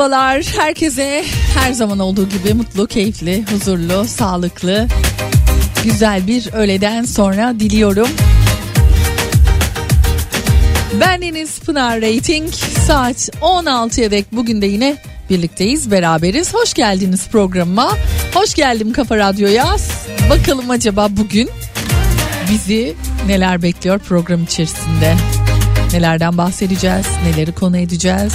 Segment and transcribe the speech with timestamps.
[0.00, 0.44] Merhabalar.
[0.56, 1.24] Herkese
[1.54, 4.88] her zaman olduğu gibi mutlu, keyifli, huzurlu, sağlıklı,
[5.84, 8.08] güzel bir öğleden sonra diliyorum.
[11.00, 12.52] Ben Deniz Pınar Rating.
[12.86, 14.96] Saat 16'ya dek bugün de yine
[15.30, 16.54] birlikteyiz, beraberiz.
[16.54, 17.96] Hoş geldiniz programıma.
[18.34, 19.76] Hoş geldim Kafa Radyo'ya.
[20.30, 21.50] Bakalım acaba bugün
[22.50, 22.94] bizi
[23.26, 25.16] neler bekliyor program içerisinde?
[25.92, 27.06] Nelerden bahsedeceğiz?
[27.26, 28.32] Neleri konu edeceğiz?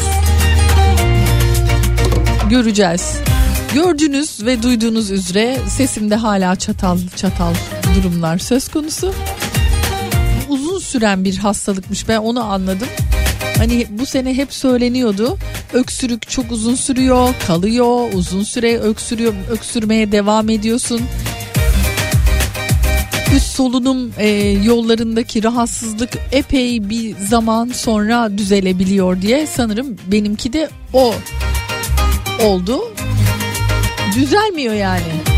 [2.49, 3.19] Göreceğiz.
[3.73, 7.53] Gördüğünüz ve duyduğunuz üzere sesimde hala çatal çatal
[7.95, 9.13] durumlar söz konusu.
[10.49, 12.87] Uzun süren bir hastalıkmış ben onu anladım.
[13.57, 15.37] Hani bu sene hep söyleniyordu.
[15.73, 21.01] Öksürük çok uzun sürüyor, kalıyor, uzun süre öksürüyor, öksürmeye devam ediyorsun
[23.35, 24.27] üst solunum e,
[24.63, 31.13] yollarındaki rahatsızlık epey bir zaman sonra düzelebiliyor diye sanırım benimki de o
[32.43, 32.93] oldu.
[34.15, 35.35] Düzelmiyor yani.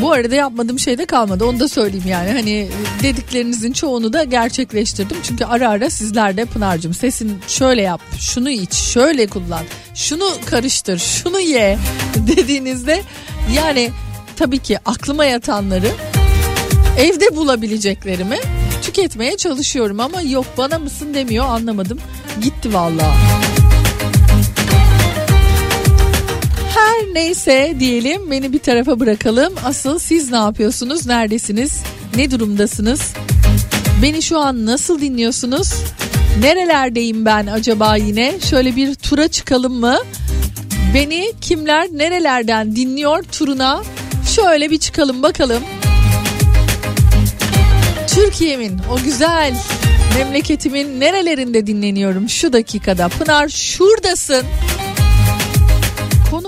[0.00, 2.68] Bu arada yapmadığım şey de kalmadı onu da söyleyeyim yani hani
[3.02, 8.74] dediklerinizin çoğunu da gerçekleştirdim çünkü ara ara sizler de Pınar'cığım sesin şöyle yap şunu iç
[8.74, 9.64] şöyle kullan
[9.94, 11.78] şunu karıştır şunu ye
[12.16, 13.02] dediğinizde
[13.54, 13.90] yani
[14.36, 15.88] tabii ki aklıma yatanları
[16.98, 18.38] evde bulabileceklerimi
[18.82, 21.98] tüketmeye çalışıyorum ama yok bana mısın demiyor anlamadım
[22.42, 23.53] gitti vallahi.
[26.74, 29.54] Her neyse diyelim beni bir tarafa bırakalım.
[29.64, 31.06] Asıl siz ne yapıyorsunuz?
[31.06, 31.82] Neredesiniz?
[32.16, 33.12] Ne durumdasınız?
[34.02, 35.74] Beni şu an nasıl dinliyorsunuz?
[36.40, 38.40] Nerelerdeyim ben acaba yine?
[38.50, 39.98] Şöyle bir tura çıkalım mı?
[40.94, 43.82] Beni kimler nerelerden dinliyor turuna
[44.34, 45.62] Şöyle bir çıkalım bakalım.
[48.08, 49.54] Türkiye'min o güzel
[50.18, 53.08] memleketimin nerelerinde dinleniyorum şu dakikada.
[53.08, 54.42] Pınar şuradasın.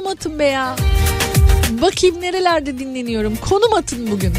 [0.07, 0.77] Konum atın be ya.
[1.83, 3.37] Bakayım nerelerde dinleniyorum.
[3.37, 4.33] Konum atın bugün.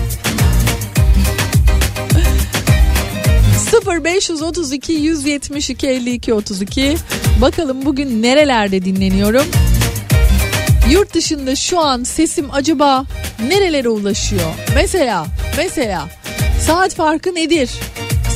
[4.05, 6.97] 0532 172 52 32
[7.41, 9.45] Bakalım bugün nerelerde dinleniyorum.
[10.91, 13.05] Yurt dışında şu an sesim acaba
[13.47, 14.53] nerelere ulaşıyor?
[14.75, 15.25] Mesela,
[15.57, 16.07] mesela
[16.61, 17.69] saat farkı nedir?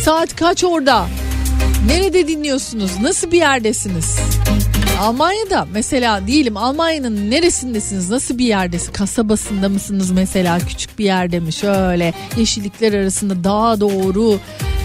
[0.03, 1.07] Saat kaç orada?
[1.87, 2.91] Nerede dinliyorsunuz?
[3.01, 4.15] Nasıl bir yerdesiniz?
[4.99, 8.09] Almanya'da mesela diyelim Almanya'nın neresindesiniz?
[8.09, 8.93] Nasıl bir yerdesiniz?
[8.93, 10.59] Kasabasında mısınız mesela?
[10.59, 11.53] Küçük bir yerde mi?
[11.53, 14.39] Şöyle yeşillikler arasında dağa doğru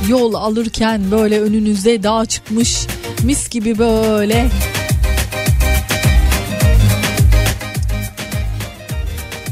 [0.08, 2.86] yol alırken böyle önünüze dağ çıkmış
[3.24, 4.48] mis gibi böyle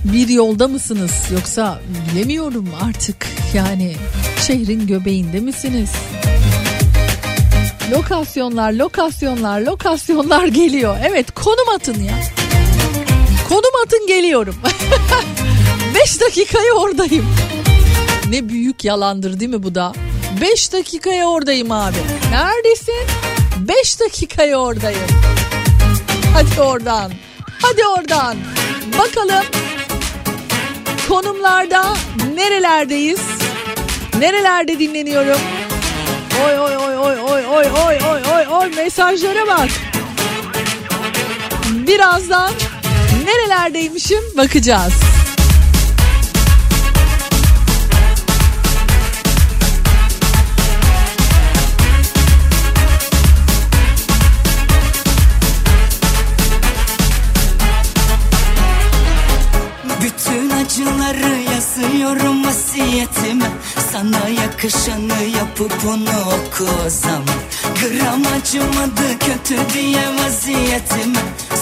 [0.05, 1.81] bir yolda mısınız yoksa
[2.13, 3.95] bilemiyorum artık yani
[4.47, 5.91] şehrin göbeğinde misiniz?
[7.91, 10.97] Lokasyonlar, lokasyonlar, lokasyonlar geliyor.
[11.05, 12.15] Evet konum atın ya.
[13.49, 14.55] Konum atın geliyorum.
[15.95, 17.27] 5 dakikaya oradayım.
[18.29, 19.93] Ne büyük yalandır değil mi bu da?
[20.41, 21.97] 5 dakikaya oradayım abi.
[22.31, 23.07] Neredesin?
[23.59, 25.01] 5 dakikaya oradayım.
[26.35, 27.13] Hadi oradan.
[27.63, 28.37] Hadi oradan.
[28.99, 29.45] Bakalım
[31.09, 31.97] konumlarda
[32.35, 33.21] nerelerdeyiz?
[34.19, 35.41] Nerelerde dinleniyorum?
[36.43, 39.69] Oy oy oy oy oy oy oy oy oy oy mesajlara bak.
[41.87, 42.53] Birazdan
[43.25, 45.14] nerelerdeymişim bakacağız.
[61.55, 63.51] Yazıyorum vasiyetime.
[63.93, 67.41] Sana yakışanı yapıp onu oku o zaman.
[67.81, 71.19] Gram acımadı kötü diye vaziyetime.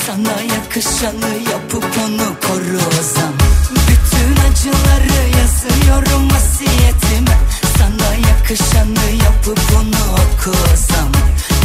[0.07, 3.53] Sana yakışanı yapıp onu koru o zaman.
[3.73, 7.39] Bütün acıları yazıyorum vasiyetime.
[7.79, 11.23] Sana yakışanı yapıp onu oku o zaman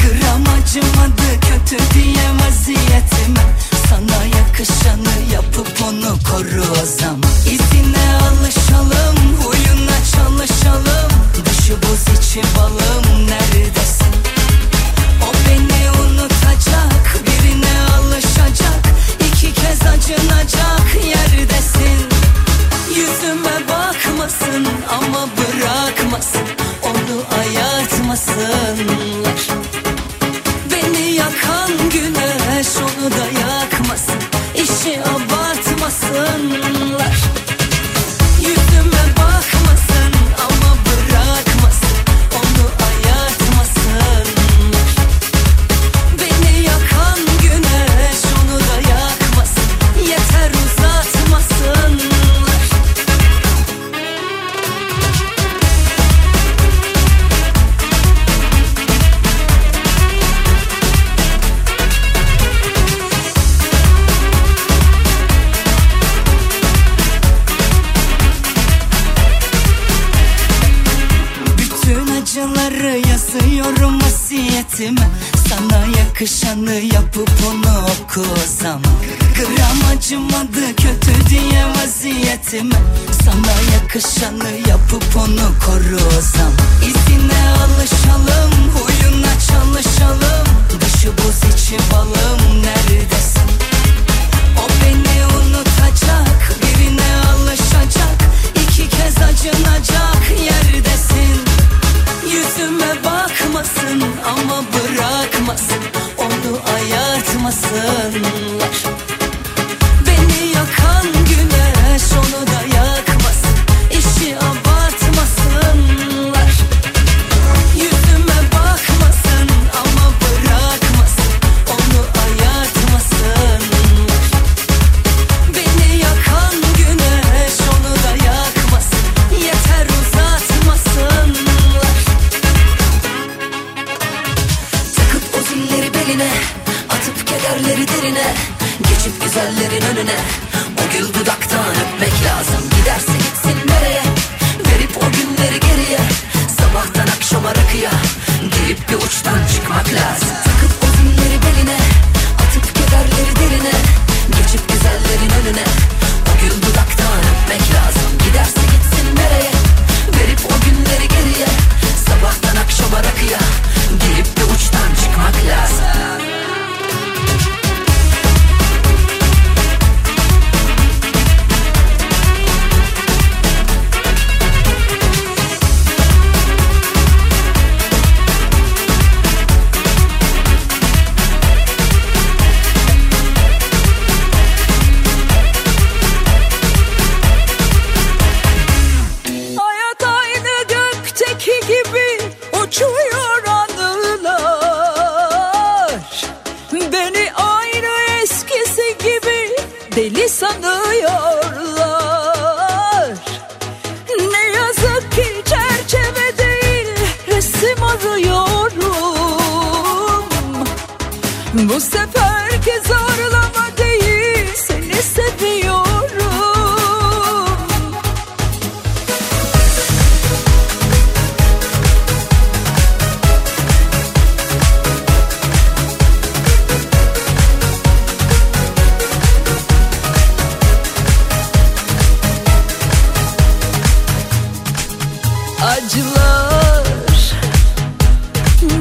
[0.08, 3.44] Gram acımadı kötü diye vaziyetime.
[3.90, 7.32] Sana yakışanı yapıp onu koru o zaman.
[7.46, 11.12] İzine alışalım huyuna çalışalım.
[11.46, 14.14] Dışı buz içi balım neredesin?
[15.24, 18.82] O beni unutacak birine alışacak.
[19.28, 22.00] İki kez acınacak yerdesin.
[22.90, 26.48] Yüzüme bakmasın ama bırakmasın.
[26.84, 28.78] Onu ayartmasınlar
[31.74, 33.37] güneş onu da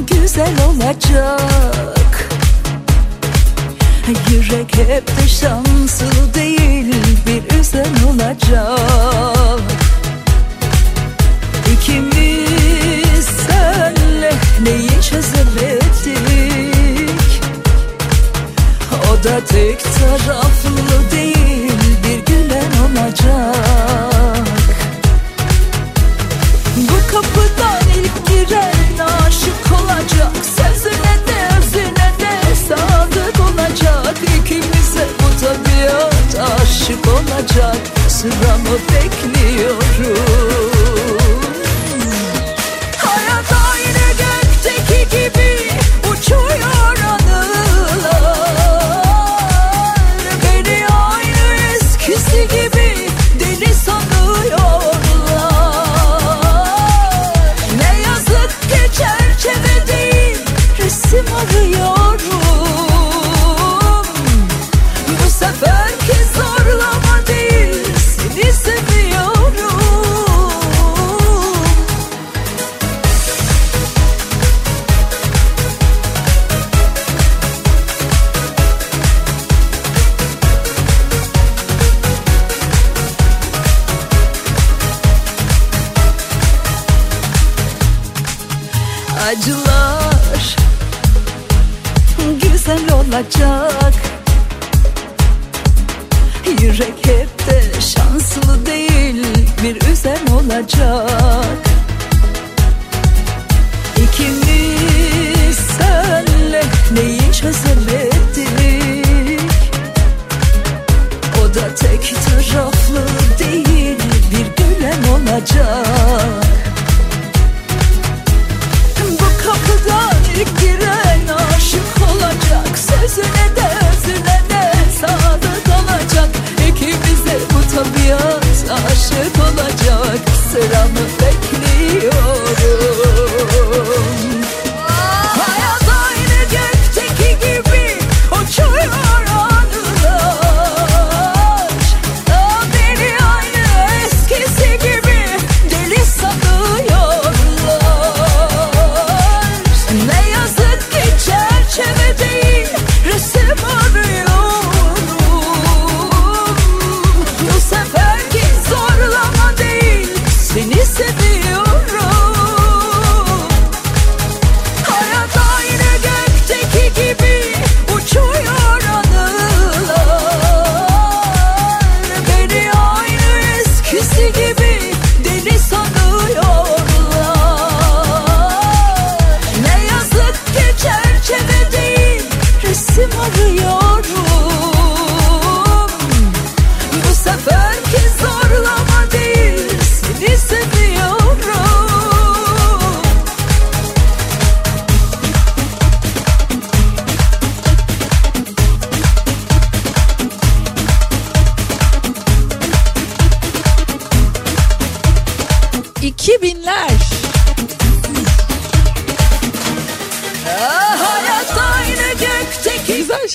[0.06, 2.28] güzel olacak.
[4.30, 6.94] Yürek hep de şanslı değil
[7.26, 9.60] bir üzen olacak.
[11.72, 14.32] İkimiz senle
[14.62, 16.26] neyi çözemedik?
[18.92, 21.72] O da tek taraflı değil
[22.04, 24.46] bir gülen olacak.
[26.76, 28.75] Bu kapıdan ilk giren
[29.26, 34.16] aşık olacak Sözüne de özüne de sadık olacak.
[34.38, 37.76] İkimize bu tabiat aşık olacak
[38.08, 40.26] Sıramı bekliyorum
[42.96, 45.55] Hayat aynı gökteki gibi
[61.16, 61.75] 怎么可以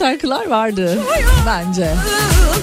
[0.02, 1.00] şarkılar vardı
[1.46, 1.94] bence.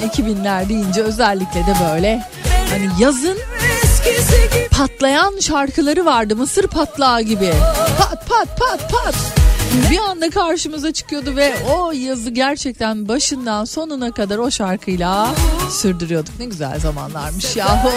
[0.07, 2.23] 2000'ler deyince özellikle de böyle
[2.71, 3.39] hani yazın
[4.71, 6.37] patlayan şarkıları vardı.
[6.37, 7.53] Mısır patlağı gibi.
[7.99, 9.15] Pat pat pat pat.
[9.91, 15.29] Bir anda karşımıza çıkıyordu ve o yazı gerçekten başından sonuna kadar o şarkıyla
[15.71, 16.39] sürdürüyorduk.
[16.39, 17.91] Ne güzel zamanlarmış yahu.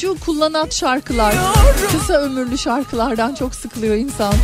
[0.00, 1.34] Şu kullanat şarkılar,
[1.92, 4.34] kısa ömürlü şarkılardan çok sıkılıyor insan.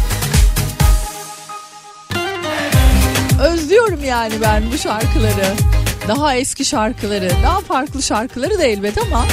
[3.43, 5.55] Özlüyorum yani ben bu şarkıları.
[6.09, 9.27] Daha eski şarkıları, daha farklı şarkıları da elbet ama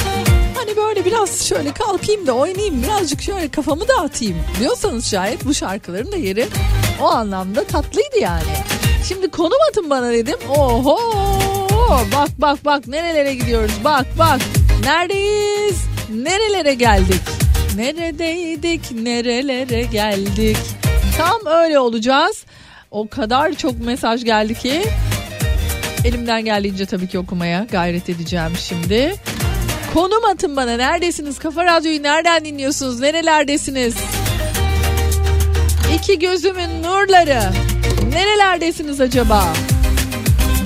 [0.54, 6.12] hani böyle biraz şöyle kalkayım da oynayayım, birazcık şöyle kafamı dağıtayım diyorsanız şayet bu şarkıların
[6.12, 6.46] da yeri
[7.00, 8.42] o anlamda tatlıydı yani.
[9.08, 10.38] Şimdi konum atın bana dedim.
[10.48, 10.98] Oho!
[11.90, 13.72] Bak bak bak nerelere gidiyoruz?
[13.84, 14.40] Bak bak.
[14.84, 15.84] Neredeyiz?
[16.14, 17.22] Nerelere geldik?
[17.76, 18.92] Neredeydik?
[18.92, 20.56] Nerelere geldik?
[21.18, 22.44] Tam öyle olacağız.
[22.90, 24.82] O kadar çok mesaj geldi ki
[26.04, 29.14] elimden geldiğince tabii ki okumaya gayret edeceğim şimdi.
[29.94, 30.76] Konum atın bana.
[30.76, 31.38] Neredesiniz?
[31.38, 33.00] Kafa Radyo'yu nereden dinliyorsunuz?
[33.00, 33.94] Nerelerdesiniz?
[35.94, 37.40] İki gözümün nurları.
[38.12, 39.52] Nerelerdesiniz acaba?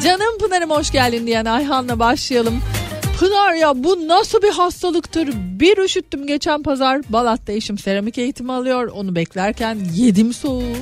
[0.04, 2.62] Canım Pınar'ım hoş geldin diyen Ayhan'la başlayalım.
[3.18, 5.28] Pınar ya bu nasıl bir hastalıktır?
[5.34, 7.00] Bir üşüttüm geçen pazar.
[7.08, 8.88] Balat'ta eşim seramik eğitimi alıyor.
[8.88, 10.76] Onu beklerken yedim soğuğu.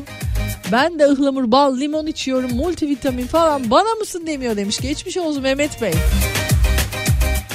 [0.73, 2.57] Ben de ıhlamur, bal, limon içiyorum.
[2.57, 4.81] Multivitamin falan bana mısın demiyor demiş.
[4.81, 5.93] Geçmiş olsun Mehmet Bey.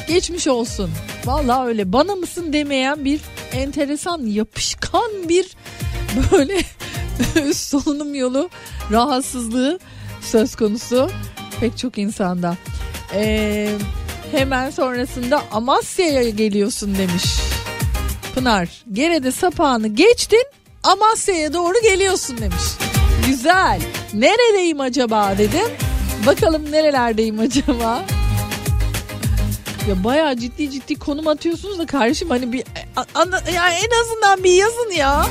[0.08, 0.90] Geçmiş olsun.
[1.26, 3.22] Vallahi öyle bana mısın demeyen bir
[3.54, 5.56] enteresan yapışkan bir
[6.32, 6.58] böyle
[7.54, 8.50] solunum yolu
[8.92, 9.80] rahatsızlığı
[10.22, 11.10] söz konusu
[11.60, 12.58] pek çok insanda.
[13.14, 13.70] Ee,
[14.32, 17.26] hemen sonrasında Amasya'ya geliyorsun demiş.
[18.36, 20.44] Pınar Gere'de sapağını geçtin
[20.84, 22.87] Amasya'ya doğru geliyorsun demiş.
[23.28, 23.82] Güzel.
[24.14, 25.68] Neredeyim acaba dedim.
[26.26, 28.06] Bakalım nerelerdeyim acaba?
[29.90, 32.64] Ya bayağı ciddi ciddi konum atıyorsunuz da kardeşim hani bir
[33.54, 35.26] ya en azından bir yazın ya.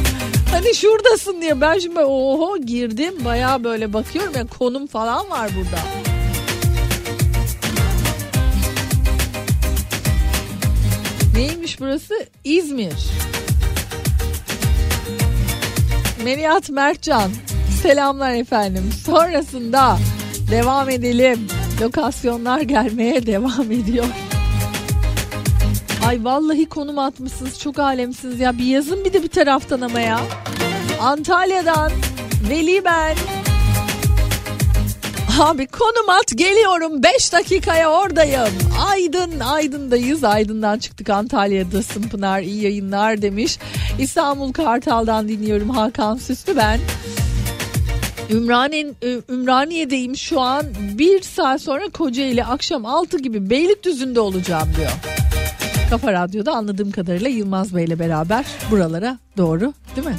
[0.50, 5.78] hani şuradasın diye ben şimdi oho girdim bayağı böyle bakıyorum ya konum falan var burada.
[11.34, 12.14] Neymiş burası?
[12.44, 12.92] İzmir.
[16.24, 17.30] Melihat Mertcan.
[17.82, 18.90] Selamlar efendim.
[19.06, 19.98] Sonrasında
[20.50, 21.46] devam edelim.
[21.80, 24.04] Lokasyonlar gelmeye devam ediyor.
[26.06, 28.58] Ay vallahi konum atmışsınız çok alemsiniz ya.
[28.58, 30.20] Bir yazın bir de bir taraftan ama ya.
[31.00, 31.92] Antalya'dan
[32.50, 33.16] Veli ben.
[35.40, 38.48] Abi konum at geliyorum 5 dakikaya oradayım.
[38.90, 40.24] Aydın Aydın'dayız.
[40.24, 43.58] Aydın'dan çıktık Antalya'dasın Pınar iyi yayınlar demiş.
[43.98, 46.80] İstanbul Kartal'dan dinliyorum Hakan Süslü ben.
[48.30, 48.92] Ümraniye,
[49.28, 50.66] Ümraniye'deyim şu an.
[50.98, 54.92] Bir saat sonra Kocaeli akşam 6 gibi Beylikdüzü'nde olacağım diyor.
[55.90, 60.16] Kafa Radyo'da anladığım kadarıyla Yılmaz Bey'le beraber buralara doğru değil mi?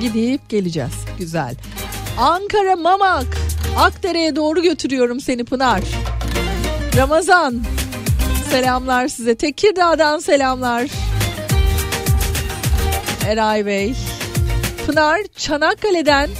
[0.00, 0.92] Gidip geleceğiz.
[1.18, 1.54] Güzel.
[2.18, 3.26] Ankara Mamak.
[3.76, 5.80] Akdere'ye doğru götürüyorum seni Pınar.
[6.96, 7.62] Ramazan.
[8.50, 9.34] Selamlar size.
[9.34, 10.86] Tekirdağ'dan selamlar.
[13.26, 13.94] Eray Bey.
[14.86, 16.30] Pınar Çanakkale'den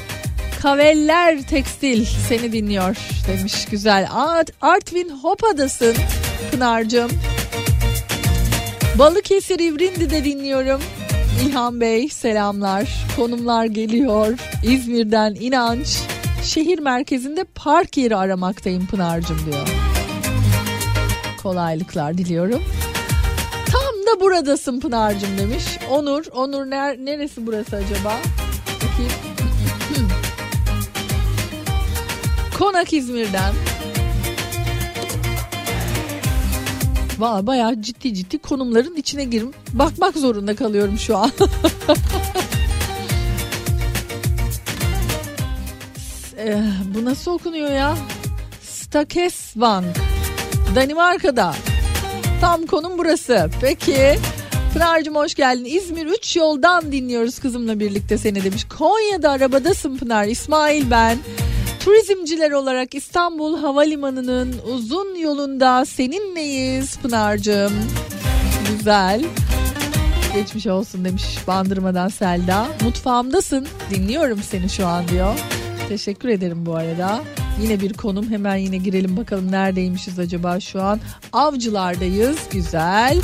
[0.63, 2.97] Kaveller Tekstil seni dinliyor
[3.29, 3.67] demiş.
[3.71, 4.07] Güzel.
[4.11, 5.95] Art, Artvin Hopa'dasın
[6.51, 7.11] Pınar'cığım.
[8.99, 10.81] Balıkesir İvrindi'de dinliyorum.
[11.47, 13.07] İlhan Bey selamlar.
[13.17, 14.39] Konumlar geliyor.
[14.65, 15.99] İzmir'den inanç.
[16.45, 19.69] Şehir merkezinde park yeri aramaktayım Pınar'cığım diyor.
[21.43, 22.63] Kolaylıklar diliyorum.
[23.67, 25.65] Tam da buradasın Pınar'cığım demiş.
[25.91, 26.25] Onur.
[26.33, 28.17] Onur ner neresi burası acaba?
[28.77, 29.13] Bakayım.
[32.59, 33.55] Konak İzmir'den.
[37.19, 39.51] Valla bayağı ciddi ciddi konumların içine girim.
[39.73, 41.31] Bakmak zorunda kalıyorum şu an.
[46.45, 46.63] Eh,
[46.95, 47.97] bu nasıl okunuyor ya?
[48.63, 49.87] Stakesbank.
[50.75, 51.55] Danimarka'da.
[52.41, 53.51] Tam konum burası.
[53.61, 54.19] Peki.
[54.73, 55.65] Pınar'cığım hoş geldin.
[55.65, 58.67] İzmir 3 yoldan dinliyoruz kızımla birlikte seni demiş.
[58.79, 60.25] Konya'da arabadasın Pınar.
[60.25, 61.19] İsmail ben.
[61.81, 67.73] Turizmciler olarak İstanbul Havalimanı'nın uzun yolunda seninleyiz Pınar'cığım.
[68.71, 69.25] Güzel.
[70.35, 72.67] Geçmiş olsun demiş Bandırmadan Selda.
[72.85, 75.35] Mutfağımdasın dinliyorum seni şu an diyor.
[75.91, 77.21] Teşekkür ederim bu arada.
[77.63, 81.01] Yine bir konum hemen yine girelim bakalım neredeymişiz acaba şu an.
[81.33, 83.19] Avcılardayız güzel.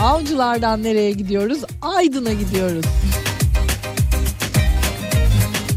[0.00, 1.58] Avcılardan nereye gidiyoruz?
[1.82, 2.84] Aydın'a gidiyoruz.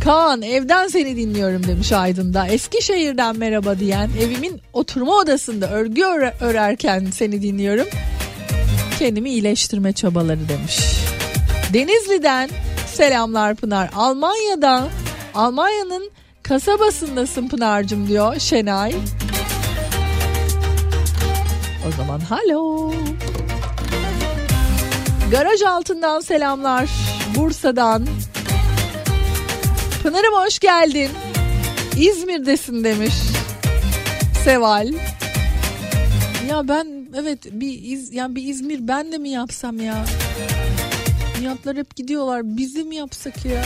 [0.03, 2.47] Kaan evden seni dinliyorum demiş Aydın'da.
[2.47, 7.87] Eskişehir'den merhaba diyen evimin oturma odasında örgü öre- örerken seni dinliyorum.
[8.99, 10.79] Kendimi iyileştirme çabaları demiş.
[11.73, 12.49] Denizli'den
[12.93, 13.89] selamlar Pınar.
[13.95, 14.87] Almanya'da
[15.35, 16.09] Almanya'nın
[16.47, 18.95] kasabasındasın Pınar'cığım diyor Şenay.
[21.87, 22.91] O zaman halo.
[25.31, 26.89] Garaj altından selamlar.
[27.35, 28.07] Bursa'dan.
[30.03, 31.09] Pınar'ım hoş geldin.
[31.97, 33.15] İzmir'desin demiş.
[34.43, 34.87] Seval.
[36.49, 40.05] Ya ben evet bir iz yani bir İzmir ben de mi yapsam ya?
[41.39, 42.41] Nihatlar hep gidiyorlar.
[42.45, 43.63] Biz de mi yapsak ya?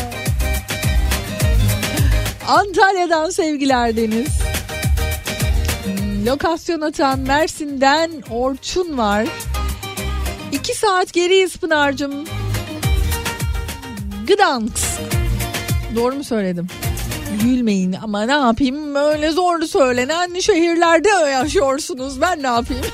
[2.50, 4.40] Antalya'dan sevgiler Deniz.
[6.26, 9.28] Lokasyon atan Mersin'den Orçun var.
[10.52, 12.14] İki saat geriyiz Pınar'cığım.
[14.28, 14.88] Gdansk.
[15.96, 16.68] Doğru mu söyledim?
[17.44, 22.86] Gülmeyin ama ne yapayım öyle zorlu söylenen şehirlerde yaşıyorsunuz ben ne yapayım?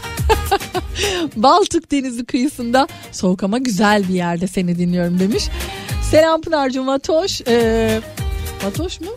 [1.35, 5.47] Baltık Denizi kıyısında soğuk ama güzel bir yerde seni dinliyorum demiş.
[6.11, 7.41] Selam Pınar'cığım Vatoş.
[7.47, 8.01] Ee,
[8.65, 9.07] Vatoş mu?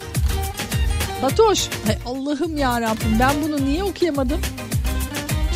[1.23, 1.69] Vatoş.
[1.87, 4.41] Hay Allah'ım ya Rabbim ben bunu niye okuyamadım?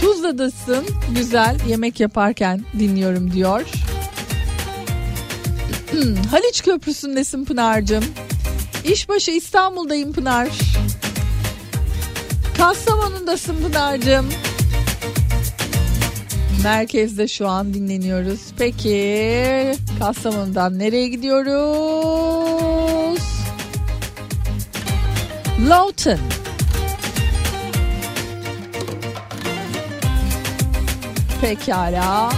[0.01, 3.63] Tuzla'dasın güzel yemek yaparken dinliyorum diyor.
[6.31, 8.05] Haliç Köprüsü'ndesin Pınar'cığım.
[8.85, 10.49] İşbaşı İstanbul'dayım Pınar.
[12.59, 14.29] Kastamonu'ndasın Pınar'cığım.
[16.65, 18.41] Merkezde şu an dinleniyoruz.
[18.59, 22.92] Peki Kastamonu'dan nereye gidiyoruz?
[25.69, 26.19] Lawton.
[31.41, 32.33] Pekala.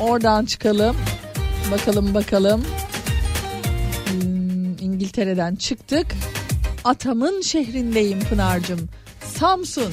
[0.00, 0.96] Oradan çıkalım.
[1.72, 2.64] Bakalım bakalım.
[4.08, 6.06] Hmm, İngiltere'den çıktık.
[6.84, 8.88] Atamın şehrindeyim Pınar'cığım.
[9.20, 9.92] Samsun.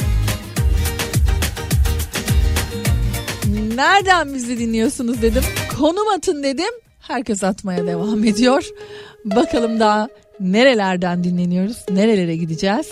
[3.76, 5.44] Nereden bizi dinliyorsunuz dedim.
[5.78, 6.74] Konum atın dedim.
[7.00, 8.66] Herkes atmaya devam ediyor.
[9.26, 10.08] Bakalım daha
[10.40, 11.78] nerelerden dinleniyoruz?
[11.92, 12.88] Nerelere gideceğiz?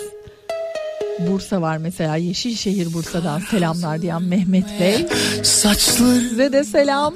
[1.19, 5.06] Bursa var mesela Yeşilşehir Bursa'dan selamlar diyen Mehmet Bey.
[5.43, 7.13] Saçları Size de selam.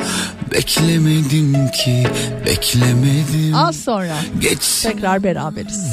[0.54, 2.04] beklemedim ki
[2.46, 5.84] beklemedim Az sonra Geçsin tekrar beraberiz.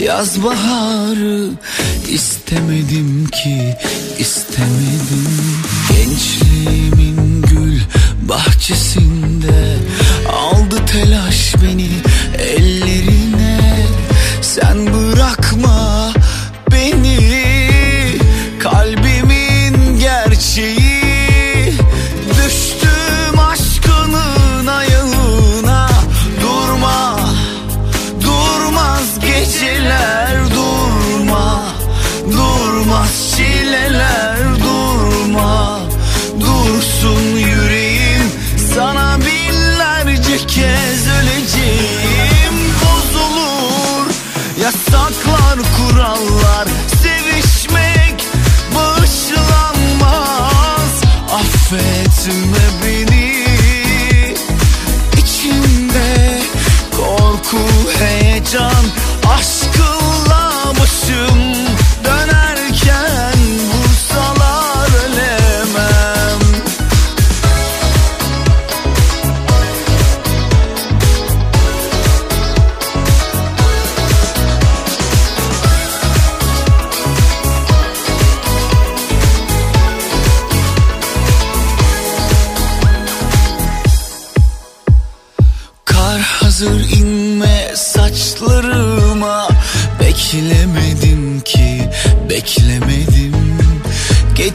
[0.00, 1.50] yaz baharı
[2.08, 3.74] istemedim ki
[4.18, 5.28] istemedim
[5.88, 7.80] Gençliğimin gül
[8.28, 9.76] bahçesinde
[10.32, 11.88] aldı telaş beni
[12.38, 12.95] ellerine
[14.56, 15.05] Sen bırakma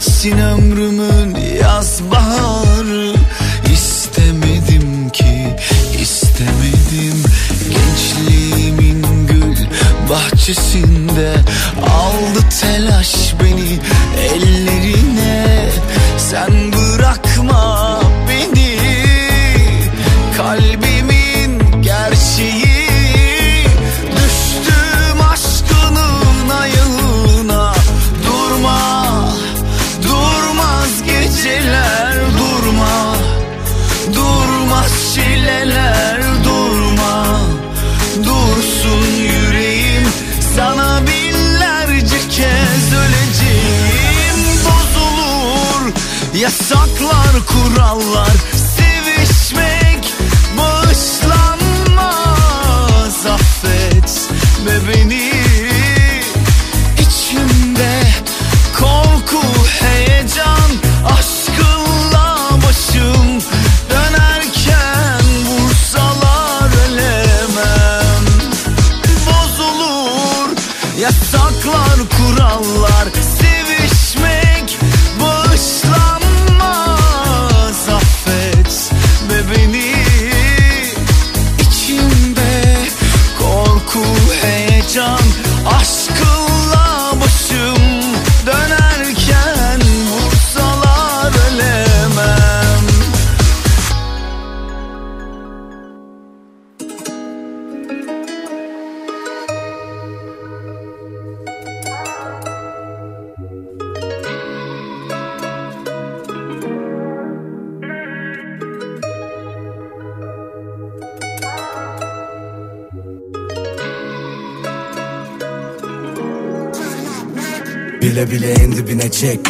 [0.05, 3.13] Geçsin ömrümün yaz baharı.
[3.73, 5.55] İstemedim ki
[6.01, 7.23] istemedim.
[7.69, 9.57] Gençliğimin gül
[10.09, 11.35] bahçesinde
[11.81, 13.79] Aldı telaş beni
[14.19, 15.69] ellerine.
[16.17, 17.80] Sen bırakma
[34.81, 37.39] Durmaz çileler durma.
[38.17, 40.03] Dursun yüreğim.
[40.55, 44.37] Sana binlerce kez öleceğim.
[44.65, 45.93] Bozulur
[46.35, 48.31] yasaklar kurallar.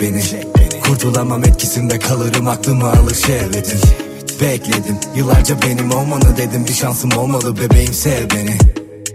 [0.02, 0.24] Beni.
[0.84, 3.80] Kurtulamam etkisinde kalırım aklımı alır şehvetin
[4.42, 6.66] Bekledim yıllarca benim olmanı dedim.
[6.68, 8.58] Bir şansım olmalı bebeğim sev beni.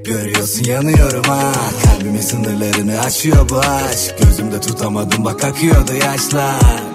[0.05, 1.53] Görüyorsun yanıyorum ha.
[1.85, 4.15] Kalbimin sınırlarını aşıyor bu aşk.
[4.23, 6.86] Gözümde tutamadım bak akıyordu yaşlar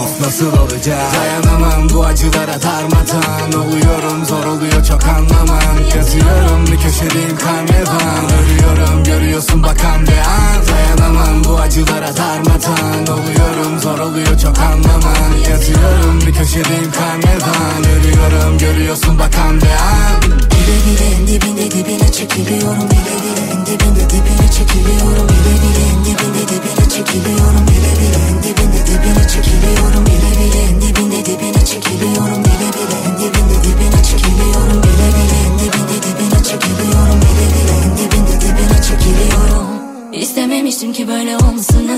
[0.00, 0.98] Of nasıl olacak?
[1.14, 4.24] Dayanamam bu acılara darmadan Oluyorum.
[4.24, 5.76] Zor oluyor çok anlamam.
[5.96, 8.24] Yazıyorum bir köşedeyim karnevan.
[8.40, 10.60] Ölüyorum görüyorsun bakan bir an.
[10.68, 13.78] Dayanamam bu acılara darmadan Oluyorum.
[13.78, 15.32] Zor oluyor çok anlamam.
[15.50, 17.84] Yazıyorum bir köşedeyim karnevan.
[17.96, 20.22] Ölüyorum görüyorsun bakan bir an.
[20.22, 23.39] Bile bile dibine dibine çekiliyorum Bile bile
[23.70, 25.82] dibinde dibine çekiliyorum Bile bile.
[25.90, 28.20] En dibinde dibine çekiliyorum Bile bile.
[28.30, 30.60] En dibinde dibine çekiliyorum Bile bile.
[30.68, 32.96] En dibinde dibine çekiliyorum Bile bile.
[33.06, 35.36] En dibinde dibine çekiliyorum Bile bile.
[35.46, 37.74] En dibinde dibine çekiliyorum Bile bile.
[37.84, 39.66] En dibinde dibine çekiliyorum.
[40.12, 41.96] İstememiştim ki böyle olmasını.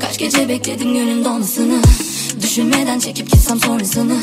[0.00, 1.82] Kaç gece bekledim gönlün dolmasını
[2.56, 4.16] Düşünmeden çekip gitsem sonrasını.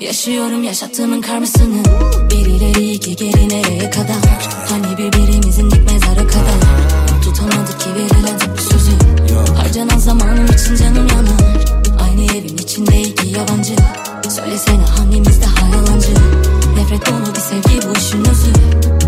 [0.00, 1.82] Yaşıyorum yaşattığımın karmasını.
[2.30, 4.48] Bir ileri iki geri nereye kadar.
[4.68, 6.60] Hani birbirimizin dik mezara kadar.
[7.24, 8.92] Tutamadık ki verilen tek sözü.
[9.56, 11.82] Harcanan zamanım için canım yanar.
[12.02, 13.76] Aynı evin içinde iki yabancı.
[14.28, 16.14] Söylesene hangimiz daha yalancı
[16.80, 18.52] Nefret dolu bir sevgi bu işin özü.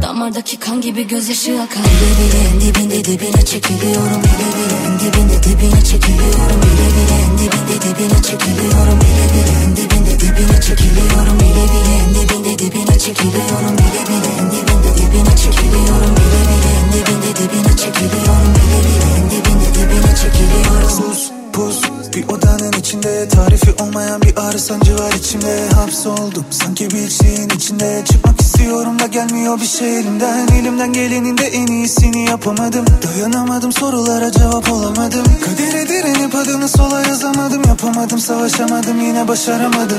[0.02, 5.42] Damardaki kan gibi gözyaşı akar Bile bile en dibinde dibine çekiliyorum Bile bile en dibinde
[5.42, 11.64] dibine çekiliyorum Bile bile en dibinde dibine çekiliyorum Bile bile en dibinde dibine çekiliyorum Bile
[11.72, 17.30] bile en dibinde dibine çekiliyorum Bile bile en dibinde dibine çekiliyorum Bile bile en dibinde
[17.38, 20.90] dibine çekiliyorum Bile bile en dibinde dibine çekiliyorum.
[20.90, 25.68] Sus pus bir odanın içinde Tarifi olmayan bir ağrı sancı var içimde.
[25.74, 28.02] Hapsoldum sanki bir şeyin içinde.
[28.04, 30.48] Çıkmak istiyorum da gelmiyor bir şey elimden.
[30.48, 32.84] Elimden gelenin de en iyisini yapamadım.
[33.02, 35.24] Dayanamadım sorulara cevap olamadım.
[35.44, 37.62] Kadere direnip adını sola yazamadım.
[37.68, 39.98] Yapamadım savaşamadım yine başaramadım.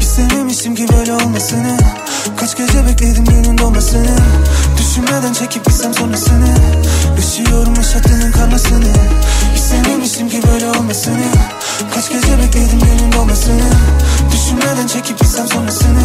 [0.00, 1.76] İstememiştim ki böyle olmasını.
[2.36, 4.16] Kaç gece bekledim günün dolmasını.
[4.78, 6.54] Düşünmeden çekip gitsem sonrasını.
[7.16, 8.92] Yaşıyorum yaşattığının karmasını.
[9.56, 11.26] İstememiştim ki böyle olmasını.
[11.94, 13.70] Kaç gece bekledim günün dolmasını
[14.50, 16.02] Düşünmeden çekip gitsem sonrasını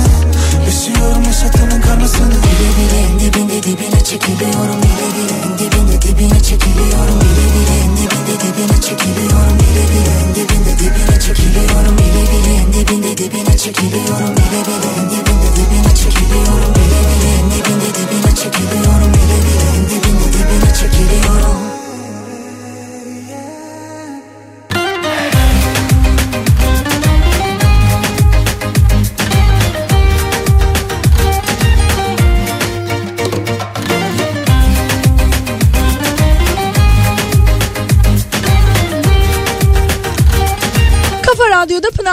[0.66, 7.20] Yaşıyorum yaşattığının karmasını Bile bile en dibinde dibine çekiliyorum Bile bile en dibinde dibine çekiliyorum
[7.22, 12.74] Bile bile en dibinde dibine çekiliyorum Bile bile en dibinde dibine çekiliyorum Bile bile en
[12.74, 19.12] dibinde dibine çekiliyorum Bile bile en dibinde dibine çekiliyorum Bile bile en dibinde dibine çekiliyorum
[19.14, 21.85] Bile bile en dibinde dibine çekiliyorum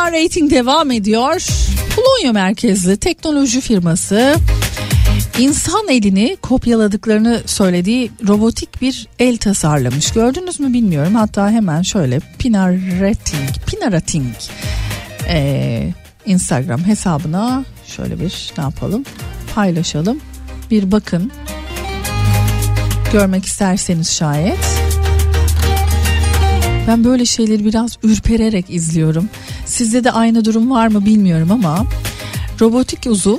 [0.02, 1.46] Pınar Rating devam ediyor.
[1.96, 4.34] Polonya merkezli teknoloji firması
[5.38, 10.10] insan elini kopyaladıklarını söylediği robotik bir el tasarlamış.
[10.12, 11.14] Gördünüz mü bilmiyorum.
[11.14, 14.34] Hatta hemen şöyle Pinar Rating, Pinar Rating
[15.28, 15.88] ee,
[16.26, 19.04] Instagram hesabına şöyle bir ne yapalım
[19.54, 20.20] paylaşalım.
[20.70, 21.32] Bir bakın
[23.12, 24.81] görmek isterseniz şayet.
[26.88, 29.28] Ben böyle şeyleri biraz ürpererek izliyorum.
[29.66, 31.86] Sizde de aynı durum var mı bilmiyorum ama
[32.60, 33.38] robotik uzuv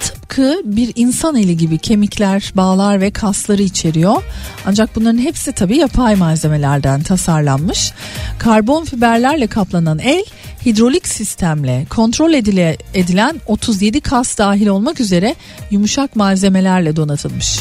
[0.00, 4.22] tıpkı bir insan eli gibi kemikler, bağlar ve kasları içeriyor.
[4.66, 7.92] Ancak bunların hepsi tabii yapay malzemelerden tasarlanmış.
[8.38, 10.24] Karbon fiberlerle kaplanan el
[10.66, 15.34] hidrolik sistemle kontrol edile, edilen 37 kas dahil olmak üzere
[15.70, 17.58] yumuşak malzemelerle donatılmış.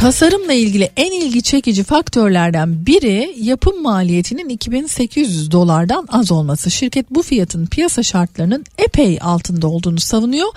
[0.00, 6.70] Tasarımla ilgili en ilgi çekici faktörlerden biri yapım maliyetinin 2800 dolardan az olması.
[6.70, 10.48] Şirket bu fiyatın piyasa şartlarının epey altında olduğunu savunuyor.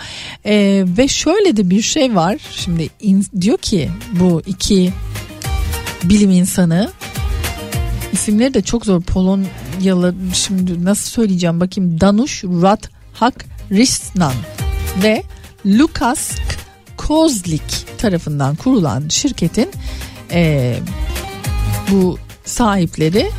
[0.46, 2.38] Ee, ve şöyle de bir şey var.
[2.52, 4.94] Şimdi in, diyor ki bu iki
[6.04, 6.92] bilim insanı
[8.14, 14.34] isimleri de çok zor Polonyalı şimdi nasıl söyleyeceğim bakayım Danush Radhak Risnan
[15.04, 15.24] ve
[15.66, 16.32] Lukas
[17.08, 19.70] Kozlik tarafından kurulan şirketin
[20.32, 20.76] e,
[21.92, 23.32] bu sahipleri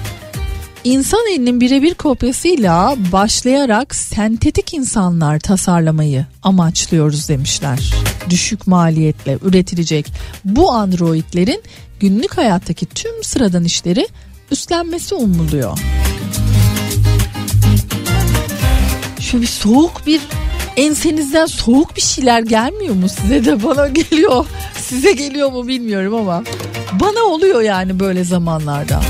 [0.85, 7.95] insan elinin birebir kopyasıyla başlayarak sentetik insanlar tasarlamayı amaçlıyoruz demişler.
[8.31, 10.13] Düşük maliyetle üretilecek
[10.45, 11.63] bu androidlerin
[12.01, 14.07] günlük hayattaki tüm sıradan işleri
[14.51, 15.79] üstlenmesi umuluyor.
[19.21, 20.21] Şöyle bir soğuk bir
[20.77, 24.47] ensenizden soğuk bir şeyler gelmiyor mu size de bana geliyor.
[24.77, 26.45] Size geliyor mu bilmiyorum ama
[27.01, 29.01] bana oluyor yani böyle zamanlarda.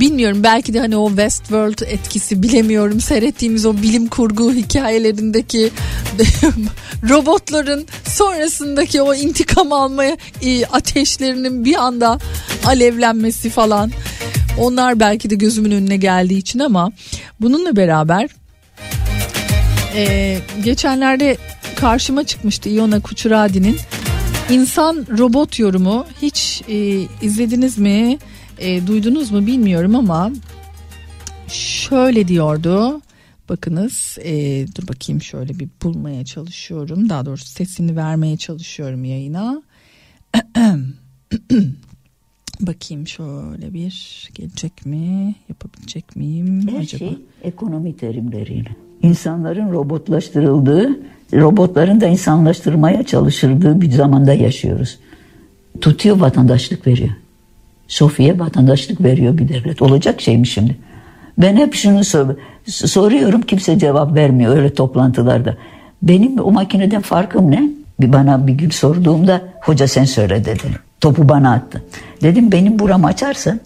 [0.00, 3.00] Bilmiyorum belki de hani o Westworld etkisi bilemiyorum.
[3.00, 5.70] Seyrettiğimiz o bilim kurgu hikayelerindeki
[7.08, 12.18] robotların sonrasındaki o intikam almaya e, ateşlerinin bir anda
[12.66, 13.90] alevlenmesi falan.
[14.58, 16.92] Onlar belki de gözümün önüne geldiği için ama
[17.40, 18.28] bununla beraber
[19.94, 21.36] e, geçenlerde
[21.76, 23.76] karşıma çıkmıştı Iona Kuchuradi'nin
[24.50, 28.18] insan robot yorumu hiç e, izlediniz mi?
[28.58, 30.30] E, duydunuz mu bilmiyorum ama
[31.48, 33.00] şöyle diyordu.
[33.48, 37.08] Bakınız e, dur bakayım şöyle bir bulmaya çalışıyorum.
[37.08, 39.62] Daha doğrusu sesini vermeye çalışıyorum yayına.
[42.60, 46.98] Bakayım şöyle bir gelecek mi yapabilecek miyim Her acaba?
[46.98, 48.87] şey ekonomi terimleriyle.
[49.02, 50.90] İnsanların robotlaştırıldığı,
[51.34, 54.98] robotların da insanlaştırmaya çalışıldığı bir zamanda yaşıyoruz.
[55.80, 57.10] Tutuyor vatandaşlık veriyor.
[57.88, 59.82] Sofiye vatandaşlık veriyor bir devlet.
[59.82, 60.76] Olacak şey mi şimdi?
[61.38, 62.34] Ben hep şunu sor
[62.66, 65.56] soruyorum kimse cevap vermiyor öyle toplantılarda.
[66.02, 67.70] Benim o makineden farkım ne?
[68.00, 70.62] Bir bana bir gün sorduğumda hoca sen söyle dedi.
[71.00, 71.82] Topu bana attı.
[72.22, 73.60] Dedim benim buramı açarsan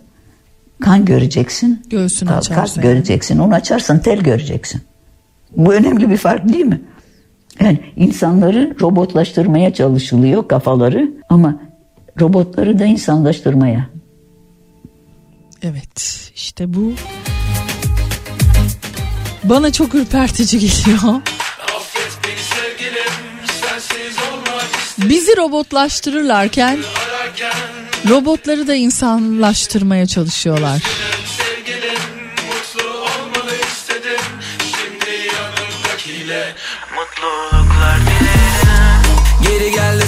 [0.81, 1.83] kan göreceksin.
[1.91, 3.39] Göğsünü kalp, açarsan kalp göreceksin.
[3.39, 4.83] Onu açarsan tel göreceksin.
[5.57, 6.81] Bu önemli bir fark değil mi?
[7.61, 11.61] Yani insanları robotlaştırmaya çalışılıyor kafaları ama
[12.21, 13.87] robotları da insanlaştırmaya.
[15.63, 16.93] Evet işte bu
[19.45, 21.21] bana çok ürpertici geliyor.
[24.99, 26.79] Bizi robotlaştırırlarken
[28.09, 30.83] robotları da insanlaştırmaya çalışıyorlar.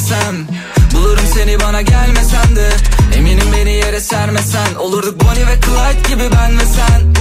[0.04, 0.46] Desem
[0.94, 2.68] Bulurum seni bana gelmesen de.
[3.16, 7.14] Eminim beni yere sermesen Olurduk Bonnie ve Clyde gibi ben ve sen.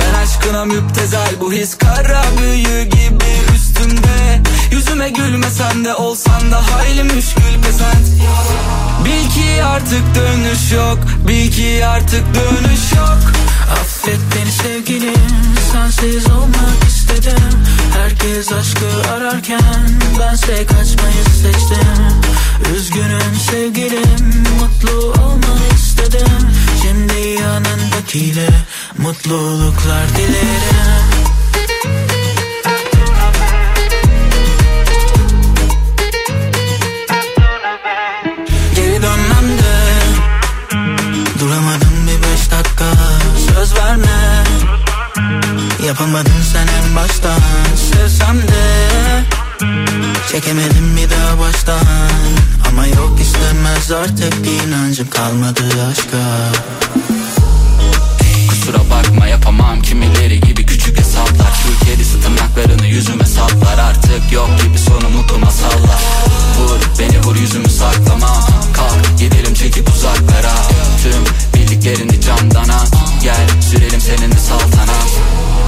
[0.00, 4.40] Ben aşkına müptezel Bu his kara büyü gibi üstümde.
[4.70, 8.06] Yüzüme gülmesen de olsan da hayli müşkül pesent.
[9.04, 10.98] Bil ki artık dönüş yok
[11.28, 15.14] Bil ki artık dönüş yok Affet beni sevgilim
[15.72, 17.64] Sensiz olmak istedim.
[17.92, 22.20] Herkes aşkı ararken Bense kaçmayı seçtim.
[22.76, 26.50] Üzgünüm sevgilim Mutlu olmak istedim.
[26.82, 28.48] Şimdi yanındakiyle
[28.98, 31.19] Mutluluklar dilerim
[43.60, 44.44] Söz verme.
[45.86, 47.40] Yapamadın sen en baştan.
[47.76, 49.22] Sevsem de
[50.32, 51.80] Çekemedim bir daha baştan.
[52.68, 56.18] Ama yok istemez artık inancım kalmadı aşka.
[58.48, 59.82] Kusura bakma yapamam.
[59.82, 61.52] Kimileri gibi küçük hesaplar.
[61.62, 63.78] Şu kedisi tırnaklarını yüzüme saplar.
[63.78, 66.00] Artık yok gibi sonu mutlu masallar.
[66.58, 68.46] Vur beni vur yüzümü saklama.
[68.74, 70.52] Kalk gidelim çekip uzaklara.
[71.02, 72.88] Tüm bildiklerini camdan at
[73.22, 75.10] Gel sürelim seninle saltanat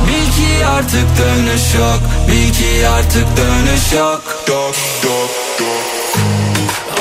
[0.06, 2.00] Bil ki artık dönüş yok.
[2.28, 4.44] Bil ki artık dönüş yok.
[4.48, 4.74] Yok
[5.04, 5.30] yok
[5.60, 5.80] yok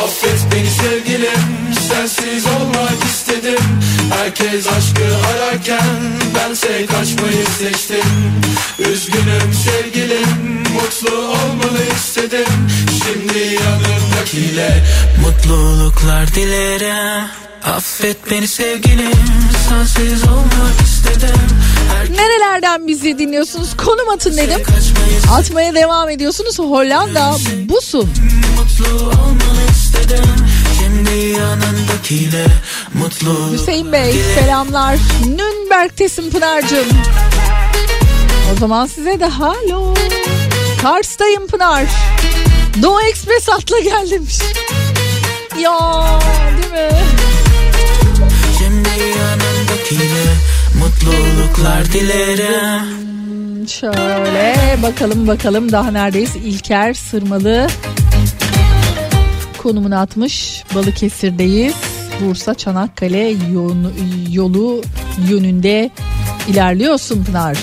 [0.04, 1.42] Affet beni sevgilim.
[1.90, 3.60] Sensiz olmak istedim
[4.18, 6.00] Herkes aşkı ararken
[6.36, 8.42] Bense kaçmayı seçtim
[8.80, 12.68] Üzgünüm sevgilim Mutlu olmalı istedim
[13.04, 14.84] Şimdi yanımdakiyle
[15.22, 17.26] Mutluluklar dilerim
[17.64, 19.12] Affet beni sevgilim
[19.70, 21.42] sensiz olmak istedim
[22.10, 23.78] Nerelerden bizi dinliyorsunuz?
[23.78, 24.62] Konum atın dedim.
[25.32, 26.60] Atmaya devam ediyorsunuz.
[26.60, 27.36] Hollanda
[27.70, 28.10] Busun.
[28.58, 30.26] Mutlu olmanı istedim
[31.12, 32.46] Şimdi yanındakiyle
[32.94, 34.98] mutlu Hüseyin Bey selamlar.
[35.28, 36.88] Nürnberg'tesin Pınar'cığım.
[38.54, 39.94] O zaman size de halo.
[40.82, 41.84] Kars'tayım Pınar.
[42.82, 44.40] Doğu Express atla gel demiş.
[45.60, 45.80] Ya
[46.62, 46.98] değil mi?
[48.58, 50.24] Şimdi yanındakiyle
[50.80, 53.02] mutluluklar dilerim
[53.68, 56.36] Şöyle bakalım bakalım daha neredeyiz?
[56.36, 57.68] İlker Sırmalı
[59.64, 60.64] konumunu atmış.
[60.76, 61.74] Balıkesir'deyiz.
[62.22, 63.92] Bursa Çanakkale yolu,
[64.32, 64.82] yolu
[65.30, 65.90] yönünde
[66.48, 67.58] ilerliyorsun Pınar.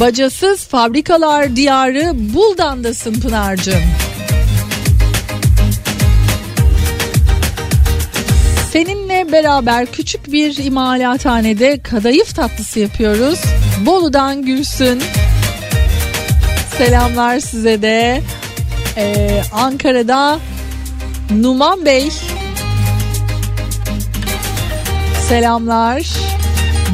[0.00, 3.82] Bacasız fabrikalar diyarı Buldan'dasın Pınar'cığım.
[8.72, 13.40] Seninle beraber küçük bir imalathanede kadayıf tatlısı yapıyoruz.
[13.86, 15.02] Bolu'dan Gülsün.
[16.78, 18.22] Selamlar size de.
[18.98, 20.38] Ee, Ankara'da
[21.30, 22.10] Numan Bey.
[25.28, 26.06] Selamlar.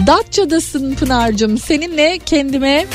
[0.07, 1.59] Datça'dasın Pınar'cığım.
[1.59, 2.87] Seninle kendime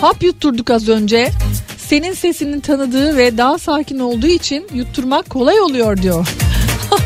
[0.00, 1.30] hap yutturduk az önce.
[1.78, 6.28] Senin sesini tanıdığı ve daha sakin olduğu için yutturmak kolay oluyor diyor.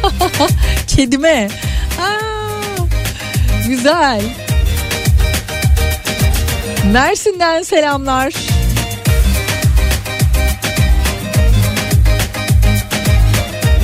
[0.87, 1.49] Kedime.
[2.01, 2.85] Aa,
[3.69, 4.23] güzel.
[6.93, 8.62] Mersin'den selamlar.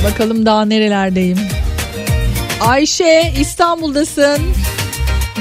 [0.04, 1.38] Bakalım daha nerelerdeyim.
[2.60, 4.38] Ayşe İstanbul'dasın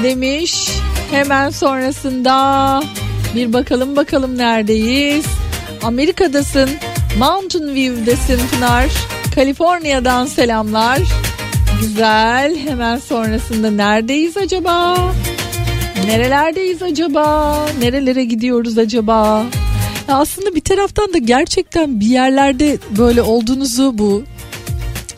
[0.02, 0.70] demiş.
[1.10, 2.82] Hemen sonrasında
[3.34, 5.26] bir bakalım bakalım neredeyiz.
[5.82, 6.70] Amerika'dasın.
[7.18, 8.86] Mountain View'desin Pınar.
[9.34, 10.98] Kaliforniya'dan selamlar.
[11.80, 12.56] Güzel.
[12.56, 14.96] Hemen sonrasında neredeyiz acaba?
[16.06, 17.56] Nerelerdeyiz acaba?
[17.80, 19.44] Nerelere gidiyoruz acaba?
[20.08, 24.22] Ya aslında bir taraftan da gerçekten bir yerlerde böyle olduğunuzu bu